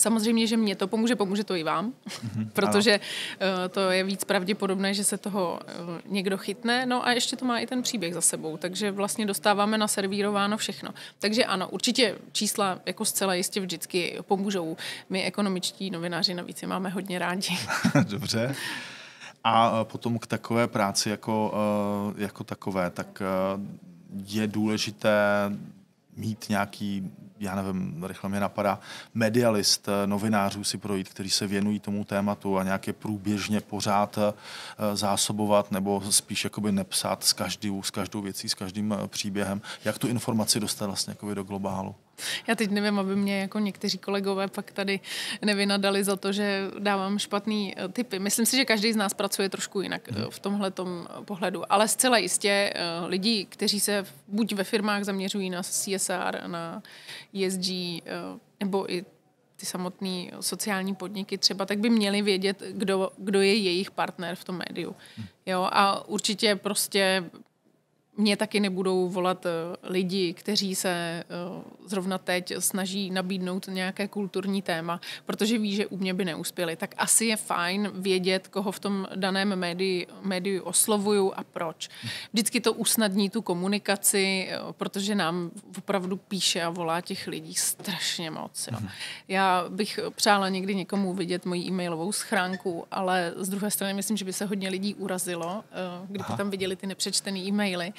Samozřejmě, 0.00 0.46
že 0.46 0.56
mě 0.56 0.76
to 0.76 0.88
pomůže, 0.88 1.16
pomůže 1.16 1.44
to 1.44 1.54
i 1.54 1.62
vám, 1.62 1.92
mm-hmm, 1.92 2.50
protože 2.52 3.00
uh, 3.00 3.68
to 3.68 3.90
je 3.90 4.04
víc 4.04 4.24
pravděpodobné, 4.24 4.94
že 4.94 5.04
se 5.04 5.18
toho 5.18 5.60
uh, 5.60 6.12
někdo 6.12 6.38
chytne. 6.38 6.86
No 6.86 7.06
a 7.06 7.12
ještě 7.12 7.36
to 7.36 7.44
má 7.44 7.58
i 7.58 7.66
ten 7.66 7.82
příběh 7.82 8.14
za 8.14 8.20
sebou, 8.20 8.56
takže 8.56 8.90
vlastně 8.90 9.26
dostáváme 9.26 9.78
na 9.78 9.88
servírováno 9.88 10.56
všechno. 10.56 10.94
Takže 11.18 11.44
ano, 11.44 11.68
určitě 11.68 12.16
čísla 12.32 12.80
jako 12.86 13.04
zcela 13.04 13.34
jistě 13.34 13.60
vždycky 13.60 14.18
pomůžou. 14.22 14.76
My 15.10 15.24
ekonomičtí 15.24 15.90
novináři 15.90 16.34
navíc 16.34 16.62
je 16.62 16.68
máme 16.68 16.88
hodně 16.88 17.18
rádi. 17.18 17.58
Dobře. 18.02 18.54
A 19.44 19.84
potom 19.84 20.18
k 20.18 20.26
takové 20.26 20.66
práci 20.66 21.10
jako, 21.10 21.54
eh, 22.16 22.22
jako 22.22 22.44
takové, 22.44 22.90
tak 22.90 23.22
eh, 23.22 23.60
je 24.26 24.46
důležité 24.46 25.10
mít 26.16 26.46
nějaký, 26.48 27.10
já 27.40 27.54
nevím, 27.54 28.04
rychle 28.04 28.30
mě 28.30 28.40
napadá, 28.40 28.80
medialist 29.14 29.88
novinářů 30.06 30.64
si 30.64 30.78
projít, 30.78 31.08
kteří 31.08 31.30
se 31.30 31.46
věnují 31.46 31.80
tomu 31.80 32.04
tématu 32.04 32.58
a 32.58 32.62
nějaké 32.62 32.92
průběžně 32.92 33.60
pořád 33.60 34.18
zásobovat 34.94 35.70
nebo 35.70 36.02
spíš 36.10 36.44
jakoby 36.44 36.72
nepsat 36.72 37.24
s 37.24 37.32
každou, 37.32 37.82
s 37.82 37.90
každou 37.90 38.22
věcí, 38.22 38.48
s 38.48 38.54
každým 38.54 38.94
příběhem. 39.06 39.62
Jak 39.84 39.98
tu 39.98 40.08
informaci 40.08 40.60
dostat 40.60 40.86
vlastně 40.86 41.14
do 41.34 41.42
globálu? 41.42 41.94
Já 42.46 42.54
teď 42.54 42.70
nevím, 42.70 42.98
aby 42.98 43.16
mě 43.16 43.40
jako 43.40 43.58
někteří 43.58 43.98
kolegové 43.98 44.48
pak 44.48 44.72
tady 44.72 45.00
nevynadali 45.42 46.04
za 46.04 46.16
to, 46.16 46.32
že 46.32 46.70
dávám 46.78 47.18
špatný 47.18 47.74
eh, 47.76 47.88
typy. 47.88 48.18
Myslím 48.18 48.46
si, 48.46 48.56
že 48.56 48.64
každý 48.64 48.92
z 48.92 48.96
nás 48.96 49.14
pracuje 49.14 49.48
trošku 49.48 49.80
jinak 49.80 50.08
eh, 50.08 50.30
v 50.30 50.38
tomhle 50.38 50.72
pohledu, 51.24 51.72
ale 51.72 51.88
zcela 51.88 52.18
jistě 52.18 52.72
eh, 52.74 53.06
lidi, 53.06 53.46
kteří 53.48 53.80
se 53.80 54.06
buď 54.28 54.52
ve 54.52 54.64
firmách 54.64 55.04
zaměřují 55.04 55.50
na 55.50 55.62
CSR, 55.62 56.42
na 56.46 56.82
ESG, 57.34 57.70
nebo 58.60 58.92
i 58.92 59.04
ty 59.56 59.66
samotné 59.66 60.30
sociální 60.40 60.94
podniky 60.94 61.38
třeba, 61.38 61.66
tak 61.66 61.78
by 61.78 61.90
měli 61.90 62.22
vědět, 62.22 62.62
kdo, 62.70 63.10
kdo 63.18 63.40
je 63.40 63.54
jejich 63.54 63.90
partner 63.90 64.36
v 64.36 64.44
tom 64.44 64.62
médiu. 64.68 64.96
Hm. 65.18 65.24
Jo, 65.46 65.68
a 65.72 66.08
určitě 66.08 66.56
prostě 66.56 67.24
mě 68.20 68.36
taky 68.36 68.60
nebudou 68.60 69.08
volat 69.08 69.46
eh, 69.46 69.50
lidi, 69.82 70.32
kteří 70.32 70.74
se 70.74 70.90
eh, 70.90 71.24
zrovna 71.86 72.18
teď 72.18 72.52
snaží 72.58 73.10
nabídnout 73.10 73.66
nějaké 73.68 74.08
kulturní 74.08 74.62
téma, 74.62 75.00
protože 75.26 75.58
ví, 75.58 75.74
že 75.74 75.86
u 75.86 75.96
mě 75.96 76.14
by 76.14 76.24
neuspěli. 76.24 76.76
Tak 76.76 76.94
asi 76.98 77.24
je 77.24 77.36
fajn 77.36 77.90
vědět, 77.94 78.48
koho 78.48 78.72
v 78.72 78.80
tom 78.80 79.06
daném 79.14 79.56
médiu, 79.56 80.06
médiu 80.22 80.62
oslovuju 80.62 81.32
a 81.36 81.44
proč. 81.44 81.88
Vždycky 82.32 82.60
to 82.60 82.72
usnadní 82.72 83.30
tu 83.30 83.42
komunikaci, 83.42 84.48
eh, 84.50 84.58
protože 84.72 85.14
nám 85.14 85.50
opravdu 85.78 86.16
píše 86.16 86.62
a 86.62 86.70
volá 86.70 87.00
těch 87.00 87.26
lidí 87.26 87.54
strašně 87.54 88.30
moc. 88.30 88.68
Jo. 88.72 88.78
Mhm. 88.80 88.88
Já 89.28 89.64
bych 89.68 90.00
přála 90.14 90.48
někdy 90.48 90.74
někomu 90.74 91.14
vidět 91.14 91.44
moji 91.44 91.62
e-mailovou 91.62 92.12
schránku, 92.12 92.86
ale 92.90 93.32
z 93.36 93.48
druhé 93.48 93.70
strany 93.70 93.94
myslím, 93.94 94.16
že 94.16 94.24
by 94.24 94.32
se 94.32 94.44
hodně 94.44 94.68
lidí 94.68 94.94
urazilo, 94.94 95.64
kdyby 96.06 96.24
Aha. 96.24 96.36
tam 96.36 96.50
viděli 96.50 96.76
ty 96.76 96.86
nepřečtené 96.86 97.38
e-maily. 97.38 97.92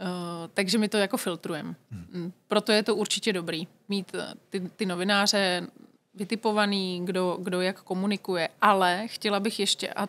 Uh, 0.00 0.08
takže 0.54 0.78
my 0.78 0.88
to 0.88 0.96
jako 0.96 1.16
filtrujeme. 1.16 1.74
Hmm. 1.90 2.32
Proto 2.48 2.72
je 2.72 2.82
to 2.82 2.96
určitě 2.96 3.32
dobrý 3.32 3.68
mít 3.88 4.14
eh, 4.14 4.34
ty, 4.50 4.60
ty 4.60 4.86
novináře 4.86 5.66
vytipovaný, 6.14 7.00
kdo, 7.04 7.38
kdo 7.40 7.60
jak 7.60 7.82
komunikuje, 7.82 8.48
ale 8.60 9.08
chtěla 9.08 9.40
bych 9.40 9.60
ještě, 9.60 9.88
a 9.88 10.08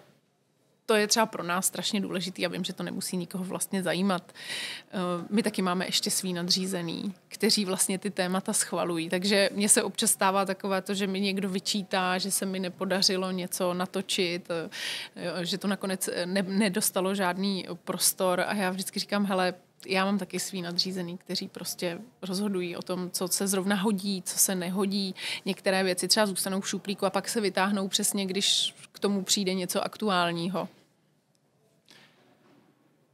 to 0.85 0.95
je 0.95 1.07
třeba 1.07 1.25
pro 1.25 1.43
nás 1.43 1.65
strašně 1.65 2.01
důležitý, 2.01 2.41
já 2.41 2.49
vím, 2.49 2.63
že 2.63 2.73
to 2.73 2.83
nemusí 2.83 3.17
nikoho 3.17 3.43
vlastně 3.43 3.83
zajímat. 3.83 4.31
Eh, 4.31 4.97
my 5.29 5.43
taky 5.43 5.61
máme 5.61 5.85
ještě 5.85 6.11
svý 6.11 6.33
nadřízený, 6.33 7.13
kteří 7.27 7.65
vlastně 7.65 7.99
ty 7.99 8.09
témata 8.09 8.53
schvalují. 8.53 9.09
Takže 9.09 9.49
mně 9.53 9.69
se 9.69 9.83
občas 9.83 10.11
stává 10.11 10.45
takové 10.45 10.81
to, 10.81 10.93
že 10.93 11.07
mi 11.07 11.19
někdo 11.19 11.49
vyčítá, 11.49 12.17
že 12.17 12.31
se 12.31 12.45
mi 12.45 12.59
nepodařilo 12.59 13.31
něco 13.31 13.73
natočit, 13.73 14.47
eh, 14.51 15.45
že 15.45 15.57
to 15.57 15.67
nakonec 15.67 16.09
ne, 16.25 16.41
nedostalo 16.41 17.15
žádný 17.15 17.67
prostor 17.83 18.41
a 18.41 18.53
já 18.53 18.69
vždycky 18.69 18.99
říkám, 18.99 19.25
hele, 19.25 19.53
já 19.87 20.05
mám 20.05 20.17
taky 20.17 20.39
svý 20.39 20.61
nadřízený, 20.61 21.17
kteří 21.17 21.47
prostě 21.47 21.99
rozhodují 22.21 22.77
o 22.77 22.81
tom, 22.81 23.09
co 23.11 23.27
se 23.27 23.47
zrovna 23.47 23.75
hodí, 23.75 24.21
co 24.25 24.37
se 24.37 24.55
nehodí. 24.55 25.15
Některé 25.45 25.83
věci 25.83 26.07
třeba 26.07 26.25
zůstanou 26.25 26.61
v 26.61 26.69
šuplíku 26.69 27.05
a 27.05 27.09
pak 27.09 27.29
se 27.29 27.41
vytáhnou 27.41 27.87
přesně, 27.87 28.25
když 28.25 28.75
k 28.91 28.99
tomu 28.99 29.23
přijde 29.23 29.53
něco 29.53 29.83
aktuálního. 29.83 30.69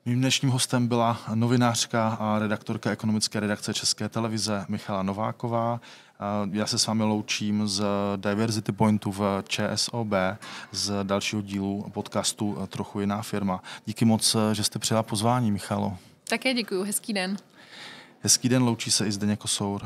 Mým 0.05 0.19
dnešním 0.19 0.51
hostem 0.51 0.87
byla 0.87 1.21
novinářka 1.33 2.07
a 2.09 2.39
redaktorka 2.39 2.91
ekonomické 2.91 3.39
redakce 3.39 3.73
České 3.73 4.09
televize 4.09 4.65
Michala 4.67 5.03
Nováková. 5.03 5.81
Já 6.51 6.65
se 6.65 6.79
s 6.79 6.87
vámi 6.87 7.03
loučím 7.03 7.67
z 7.67 7.83
Diversity 8.15 8.71
Pointu 8.71 9.11
v 9.11 9.43
ČSOB, 9.47 10.13
z 10.71 11.03
dalšího 11.03 11.41
dílu 11.41 11.85
podcastu 11.93 12.57
Trochu 12.67 12.99
jiná 12.99 13.21
firma. 13.21 13.63
Díky 13.85 14.05
moc, 14.05 14.35
že 14.53 14.63
jste 14.63 14.79
přijala 14.79 15.03
pozvání, 15.03 15.51
Michalo. 15.51 15.97
Také 16.29 16.53
děkuji, 16.53 16.83
hezký 16.83 17.13
den. 17.13 17.37
Hezký 18.21 18.49
den, 18.49 18.63
loučí 18.63 18.91
se 18.91 19.07
i 19.07 19.11
Zdeněk 19.11 19.39
Kosour. 19.39 19.81